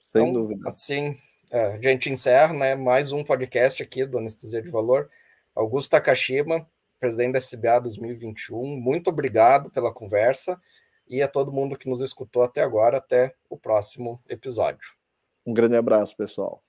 [0.00, 0.68] Sem então, dúvida.
[0.68, 1.18] Assim,
[1.50, 5.08] é, a gente encerra né, mais um podcast aqui do Anestesia de Valor.
[5.56, 6.68] Augusto Takashima,
[7.00, 8.78] presidente da SBA 2021.
[8.78, 10.60] Muito obrigado pela conversa
[11.08, 12.98] e a todo mundo que nos escutou até agora.
[12.98, 14.86] Até o próximo episódio.
[15.46, 16.62] Um grande abraço, pessoal.